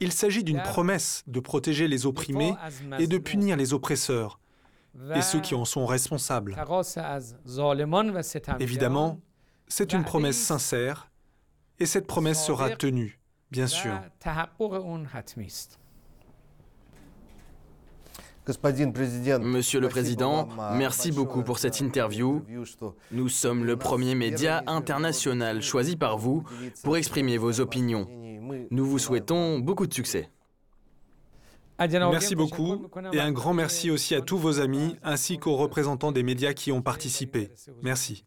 Il 0.00 0.12
s'agit 0.12 0.44
d'une 0.44 0.62
promesse 0.62 1.22
de 1.26 1.40
protéger 1.40 1.86
les 1.88 2.06
opprimés 2.06 2.54
et 2.98 3.06
de 3.06 3.18
punir 3.18 3.56
les 3.56 3.72
oppresseurs 3.72 4.40
et 5.14 5.22
ceux 5.22 5.40
qui 5.40 5.54
en 5.54 5.64
sont 5.64 5.86
responsables. 5.86 6.56
Évidemment, 8.60 9.20
c'est 9.68 9.92
une 9.92 10.04
promesse 10.04 10.36
sincère 10.36 11.10
et 11.78 11.86
cette 11.86 12.06
promesse 12.06 12.44
sera 12.44 12.70
tenue, 12.70 13.18
bien 13.50 13.66
sûr. 13.66 13.98
Monsieur 19.40 19.80
le 19.80 19.88
Président, 19.88 20.48
merci 20.74 21.12
beaucoup 21.12 21.42
pour 21.42 21.58
cette 21.58 21.80
interview. 21.80 22.42
Nous 23.12 23.28
sommes 23.28 23.64
le 23.64 23.76
premier 23.76 24.14
média 24.14 24.64
international 24.66 25.62
choisi 25.62 25.96
par 25.96 26.18
vous 26.18 26.42
pour 26.82 26.96
exprimer 26.96 27.38
vos 27.38 27.60
opinions. 27.60 28.08
Nous 28.70 28.84
vous 28.84 28.98
souhaitons 28.98 29.58
beaucoup 29.60 29.86
de 29.86 29.94
succès. 29.94 30.28
Merci 31.78 32.34
beaucoup 32.34 32.86
et 33.12 33.20
un 33.20 33.32
grand 33.32 33.54
merci 33.54 33.90
aussi 33.90 34.14
à 34.14 34.20
tous 34.20 34.38
vos 34.38 34.60
amis 34.60 34.96
ainsi 35.02 35.38
qu'aux 35.38 35.56
représentants 35.56 36.12
des 36.12 36.22
médias 36.22 36.52
qui 36.52 36.72
ont 36.72 36.82
participé. 36.82 37.50
Merci. 37.82 38.24